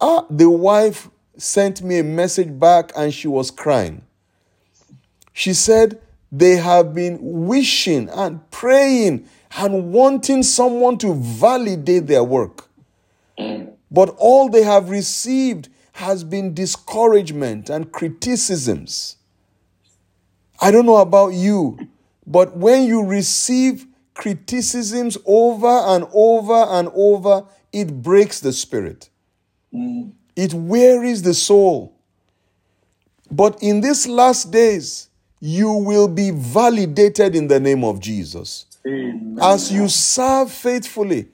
Ah, 0.00 0.24
the 0.30 0.48
wife 0.48 1.08
sent 1.36 1.82
me 1.82 1.98
a 1.98 2.04
message 2.04 2.58
back 2.58 2.92
and 2.96 3.12
she 3.12 3.28
was 3.28 3.50
crying. 3.50 4.02
She 5.32 5.54
said 5.54 6.00
they 6.30 6.56
have 6.56 6.94
been 6.94 7.18
wishing 7.20 8.08
and 8.10 8.48
praying 8.50 9.26
and 9.56 9.92
wanting 9.92 10.42
someone 10.42 10.98
to 10.98 11.14
validate 11.14 12.06
their 12.06 12.24
work. 12.24 12.68
But 13.90 14.14
all 14.18 14.48
they 14.48 14.62
have 14.62 14.90
received 14.90 15.68
has 15.92 16.22
been 16.22 16.54
discouragement 16.54 17.70
and 17.70 17.90
criticisms. 17.90 19.16
I 20.60 20.70
don't 20.70 20.86
know 20.86 20.98
about 20.98 21.32
you, 21.32 21.88
but 22.26 22.56
when 22.56 22.84
you 22.84 23.04
receive 23.04 23.86
criticisms 24.14 25.16
over 25.24 25.66
and 25.66 26.06
over 26.12 26.66
and 26.68 26.90
over, 26.94 27.46
it 27.72 28.02
breaks 28.02 28.40
the 28.40 28.52
spirit. 28.52 29.08
It 30.36 30.54
wearies 30.54 31.22
the 31.22 31.34
soul. 31.34 31.94
But 33.30 33.62
in 33.62 33.80
these 33.80 34.06
last 34.06 34.50
days, 34.50 35.08
you 35.40 35.72
will 35.72 36.08
be 36.08 36.30
validated 36.30 37.34
in 37.36 37.48
the 37.48 37.60
name 37.60 37.84
of 37.84 38.00
Jesus. 38.00 38.66
Amen. 38.86 39.38
As 39.40 39.70
you 39.70 39.88
serve 39.88 40.50
faithfully, 40.50 41.28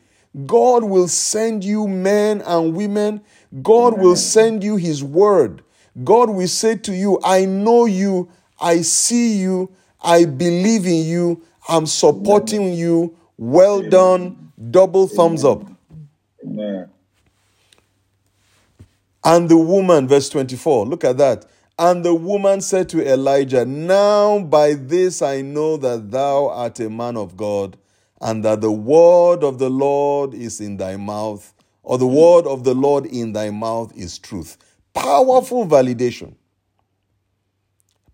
God 0.46 0.82
will 0.84 1.08
send 1.08 1.64
you 1.64 1.86
men 1.86 2.42
and 2.42 2.74
women. 2.74 3.20
God 3.62 3.98
will 3.98 4.16
send 4.16 4.64
you 4.64 4.76
His 4.76 5.04
word. 5.04 5.62
God 6.02 6.30
will 6.30 6.48
say 6.48 6.76
to 6.76 6.92
you, 6.92 7.20
I 7.22 7.44
know 7.44 7.86
you, 7.86 8.28
I 8.60 8.82
see 8.82 9.38
you, 9.38 9.70
I 10.02 10.24
believe 10.24 10.86
in 10.86 11.04
you, 11.06 11.42
I'm 11.68 11.86
supporting 11.86 12.72
you. 12.74 13.16
Well 13.38 13.82
done. 13.82 14.52
Double 14.70 15.06
thumbs 15.08 15.44
up. 15.44 15.64
Amen. 16.44 16.88
And 19.24 19.48
the 19.48 19.56
woman, 19.56 20.06
verse 20.06 20.28
24, 20.28 20.86
look 20.86 21.04
at 21.04 21.16
that. 21.18 21.46
And 21.78 22.04
the 22.04 22.14
woman 22.14 22.60
said 22.60 22.88
to 22.90 23.10
Elijah, 23.10 23.64
Now 23.64 24.38
by 24.38 24.74
this 24.74 25.22
I 25.22 25.40
know 25.40 25.76
that 25.78 26.10
thou 26.10 26.48
art 26.50 26.78
a 26.80 26.90
man 26.90 27.16
of 27.16 27.36
God, 27.36 27.76
and 28.20 28.44
that 28.44 28.60
the 28.60 28.70
word 28.70 29.42
of 29.42 29.58
the 29.58 29.70
Lord 29.70 30.34
is 30.34 30.60
in 30.60 30.76
thy 30.76 30.96
mouth, 30.96 31.52
or 31.82 31.98
the 31.98 32.06
word 32.06 32.46
of 32.46 32.64
the 32.64 32.74
Lord 32.74 33.06
in 33.06 33.32
thy 33.32 33.50
mouth 33.50 33.96
is 33.96 34.18
truth. 34.18 34.56
Powerful 34.92 35.66
validation. 35.66 36.34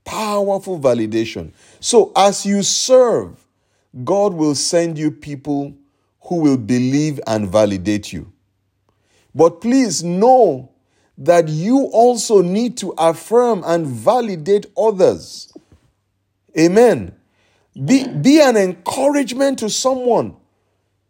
Powerful 0.05 0.81
validation. 0.81 1.53
So 1.81 2.13
as 2.17 2.47
you 2.47 2.63
serve, 2.63 3.47
God 4.05 4.33
will 4.33 4.55
send 4.55 4.97
you 4.97 5.11
people 5.11 5.75
who 6.23 6.37
will 6.37 6.57
believe 6.57 7.21
and 7.27 7.49
validate 7.49 8.13
you. 8.13 8.33
But 9.35 9.61
please 9.61 10.03
know 10.03 10.70
that 11.21 11.49
you 11.49 11.85
also 11.93 12.41
need 12.41 12.79
to 12.79 12.95
affirm 12.97 13.63
and 13.67 13.87
validate 13.87 14.67
others. 14.77 15.53
Amen. 16.59 17.15
Be, 17.75 18.09
be 18.09 18.41
an 18.41 18.57
encouragement 18.57 19.59
to 19.59 19.69
someone. 19.69 20.37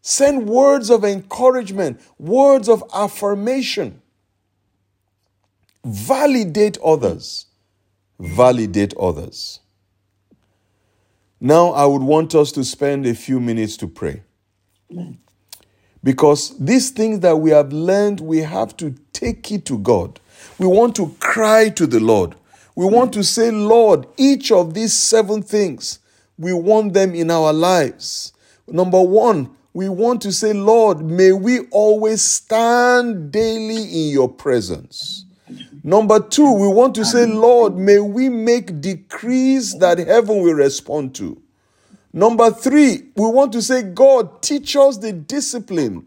Send 0.02 0.48
words 0.48 0.90
of 0.90 1.04
encouragement, 1.04 2.00
words 2.18 2.68
of 2.68 2.82
affirmation. 2.92 4.02
Validate 5.84 6.76
others. 6.84 7.46
Validate 8.18 8.94
others. 8.98 9.61
Now, 11.40 11.70
I 11.70 11.86
would 11.86 12.02
want 12.02 12.34
us 12.34 12.50
to 12.52 12.64
spend 12.64 13.06
a 13.06 13.14
few 13.14 13.40
minutes 13.40 13.76
to 13.78 13.86
pray. 13.86 14.24
Because 16.03 16.57
these 16.59 16.90
things 16.90 17.20
that 17.20 17.36
we 17.36 17.51
have 17.51 17.72
learned, 17.72 18.20
we 18.20 18.38
have 18.38 18.76
to 18.78 18.94
take 19.12 19.53
it 19.53 19.64
to 19.66 19.78
God. 19.78 20.18
We 20.59 20.66
want 20.66 20.96
to 20.96 21.14
cry 21.20 21.68
to 21.70 21.86
the 21.86 22.01
Lord. 22.01 22.34
We 22.74 22.86
want 22.86 23.12
to 23.14 23.24
say, 23.24 23.51
Lord, 23.51 24.07
each 24.16 24.51
of 24.51 24.72
these 24.72 24.94
seven 24.94 25.42
things, 25.42 25.98
we 26.38 26.53
want 26.53 26.94
them 26.94 27.14
in 27.14 27.30
our 27.30 27.53
lives. 27.53 28.32
Number 28.66 29.01
one, 29.03 29.51
we 29.74 29.88
want 29.88 30.22
to 30.22 30.32
say, 30.32 30.53
Lord, 30.53 31.03
may 31.05 31.32
we 31.32 31.61
always 31.70 32.22
stand 32.22 33.30
daily 33.30 33.82
in 33.82 34.11
your 34.11 34.28
presence. 34.28 35.26
Number 35.82 36.20
two, 36.20 36.53
we 36.53 36.68
want 36.68 36.94
to 36.96 37.05
say, 37.05 37.26
Lord, 37.26 37.76
may 37.76 37.98
we 37.98 38.28
make 38.28 38.80
decrees 38.80 39.78
that 39.78 39.98
heaven 39.98 40.42
will 40.42 40.55
respond 40.55 41.14
to. 41.16 41.40
Number 42.12 42.50
three, 42.50 43.11
we 43.14 43.26
want 43.26 43.52
to 43.52 43.62
say, 43.62 43.82
God, 43.82 44.42
teach 44.42 44.74
us 44.76 44.98
the 44.98 45.12
discipline 45.12 46.06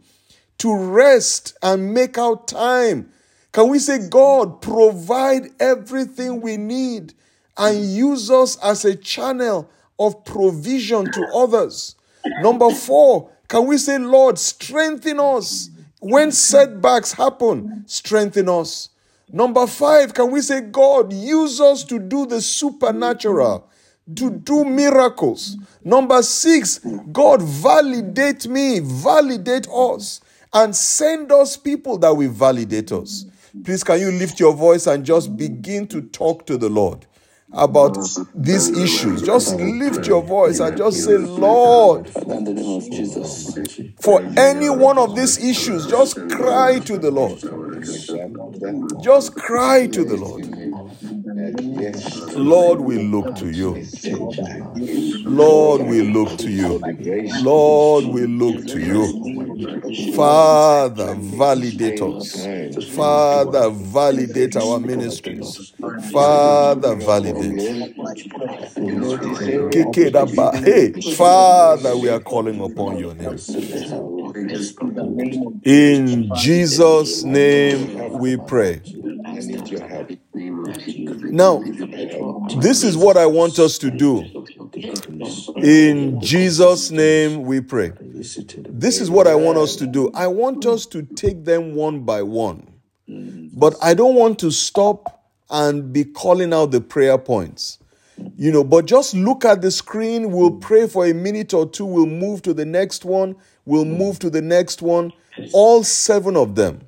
to 0.57 0.75
rest 0.75 1.57
and 1.61 1.93
make 1.93 2.17
out 2.17 2.47
time. 2.47 3.09
Can 3.51 3.69
we 3.69 3.79
say, 3.79 4.09
God, 4.09 4.61
provide 4.61 5.49
everything 5.59 6.41
we 6.41 6.57
need 6.57 7.13
and 7.57 7.85
use 7.85 8.29
us 8.31 8.57
as 8.57 8.83
a 8.83 8.95
channel 8.95 9.69
of 9.99 10.25
provision 10.25 11.05
to 11.11 11.27
others? 11.33 11.95
Number 12.41 12.71
four, 12.71 13.29
can 13.47 13.67
we 13.67 13.77
say, 13.77 13.97
Lord, 13.97 14.39
strengthen 14.39 15.19
us 15.19 15.69
when 15.99 16.31
setbacks 16.31 17.13
happen? 17.13 17.83
Strengthen 17.87 18.49
us. 18.49 18.89
Number 19.31 19.67
five, 19.67 20.13
can 20.13 20.31
we 20.31 20.41
say, 20.41 20.61
God, 20.61 21.13
use 21.13 21.61
us 21.61 21.83
to 21.85 21.99
do 21.99 22.25
the 22.25 22.41
supernatural, 22.41 23.69
to 24.15 24.29
do 24.31 24.65
miracles? 24.65 25.57
Number 25.83 26.21
six, 26.23 26.79
God, 27.11 27.41
validate 27.41 28.47
me, 28.47 28.79
validate 28.79 29.67
us, 29.69 30.21
and 30.53 30.75
send 30.75 31.31
us 31.31 31.57
people 31.57 31.97
that 31.99 32.13
will 32.15 32.31
validate 32.31 32.91
us. 32.91 33.25
Please, 33.63 33.83
can 33.83 33.99
you 33.99 34.11
lift 34.11 34.39
your 34.39 34.53
voice 34.53 34.87
and 34.87 35.05
just 35.05 35.35
begin 35.37 35.87
to 35.87 36.01
talk 36.01 36.45
to 36.47 36.57
the 36.57 36.69
Lord 36.69 37.05
about 37.51 37.95
these 38.33 38.69
issues? 38.77 39.21
Just 39.21 39.55
lift 39.55 40.07
your 40.07 40.23
voice 40.23 40.59
and 40.59 40.75
just 40.77 41.03
say, 41.03 41.17
Lord, 41.17 42.09
for 44.01 44.21
any 44.37 44.69
one 44.69 44.97
of 44.97 45.15
these 45.15 45.37
issues, 45.43 45.85
just 45.87 46.15
cry 46.29 46.79
to 46.79 46.97
the 46.97 47.11
Lord. 47.11 47.39
Just 49.03 49.35
cry 49.35 49.87
to 49.87 50.03
the 50.03 50.17
Lord. 50.17 50.52
Lord, 52.35 52.81
we 52.81 52.99
look 52.99 53.33
to 53.35 53.49
you. 53.49 53.83
Lord, 55.25 55.83
we 55.83 56.03
look 56.03 56.37
to 56.39 56.51
you. 56.51 56.87
Lord, 57.31 58.05
we 58.07 58.27
look 58.27 58.65
to 58.67 58.79
you. 58.79 59.19
Father, 59.91 61.15
validate 61.15 62.01
us. 62.01 62.49
Father, 62.79 63.69
validate 63.69 64.55
our 64.57 64.79
ministries. 64.79 65.61
Father, 65.97 66.95
validate. 66.95 67.79
Hey, 70.63 70.93
Father, 71.01 71.97
we 71.97 72.09
are 72.09 72.19
calling 72.21 72.61
upon 72.61 72.97
your 72.97 73.15
name. 73.15 73.43
In 75.63 76.33
Jesus' 76.33 77.23
name 77.23 77.93
we 78.11 78.37
pray. 78.37 78.81
Now, 81.33 81.63
this 82.59 82.83
is 82.83 82.95
what 82.95 83.17
I 83.17 83.25
want 83.25 83.57
us 83.57 83.79
to 83.79 83.89
do. 83.89 84.23
In 85.63 86.21
Jesus' 86.21 86.91
name 86.91 87.41
we 87.41 87.59
pray. 87.59 87.91
This 87.97 89.01
is 89.01 89.09
what 89.09 89.25
I 89.25 89.33
want 89.33 89.57
us 89.57 89.75
to 89.77 89.87
do. 89.87 90.11
I 90.13 90.27
want 90.27 90.67
us 90.67 90.85
to 90.85 91.01
take 91.01 91.43
them 91.43 91.73
one 91.73 92.01
by 92.01 92.21
one. 92.21 92.71
But 93.07 93.75
I 93.81 93.95
don't 93.95 94.13
want 94.13 94.37
to 94.39 94.51
stop 94.51 95.25
and 95.49 95.91
be 95.91 96.03
calling 96.03 96.53
out 96.53 96.69
the 96.69 96.81
prayer 96.81 97.17
points. 97.17 97.79
You 98.37 98.51
know, 98.51 98.63
but 98.63 98.85
just 98.85 99.15
look 99.15 99.43
at 99.43 99.63
the 99.63 99.71
screen. 99.71 100.31
We'll 100.31 100.59
pray 100.59 100.87
for 100.87 101.07
a 101.07 101.13
minute 101.13 101.51
or 101.55 101.67
two. 101.67 101.85
We'll 101.85 102.05
move 102.05 102.43
to 102.43 102.53
the 102.53 102.65
next 102.65 103.05
one. 103.05 103.35
We'll 103.65 103.85
move 103.85 104.19
to 104.19 104.29
the 104.29 104.41
next 104.43 104.83
one. 104.83 105.11
All 105.51 105.83
seven 105.83 106.37
of 106.37 106.53
them. 106.53 106.81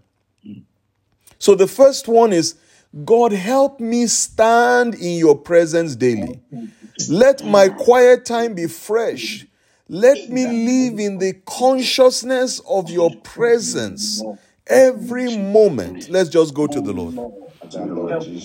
So 1.39 1.56
the 1.56 1.68
first 1.68 2.08
one 2.08 2.32
is 2.32 2.56
God, 3.04 3.34
help 3.34 3.80
me 3.80 4.08
stand 4.08 4.96
in 4.96 5.18
your 5.18 5.38
presence 5.38 5.96
daily. 5.96 6.39
Let 7.10 7.43
my 7.46 7.68
quiet 7.68 8.26
time 8.26 8.54
be 8.56 8.68
fresh. 8.68 9.46
Let 9.89 10.30
me 10.30 10.46
live 10.46 11.00
in 11.00 11.18
the 11.18 11.34
consciousness 11.46 12.62
of 12.68 12.89
your 12.89 13.14
presence 13.18 14.24
every 14.68 15.36
moment. 15.38 16.10
Let's 16.10 16.30
just 16.30 16.54
go 16.54 16.68
to 16.68 16.82
the 16.82 16.93
Lord. 16.93 17.16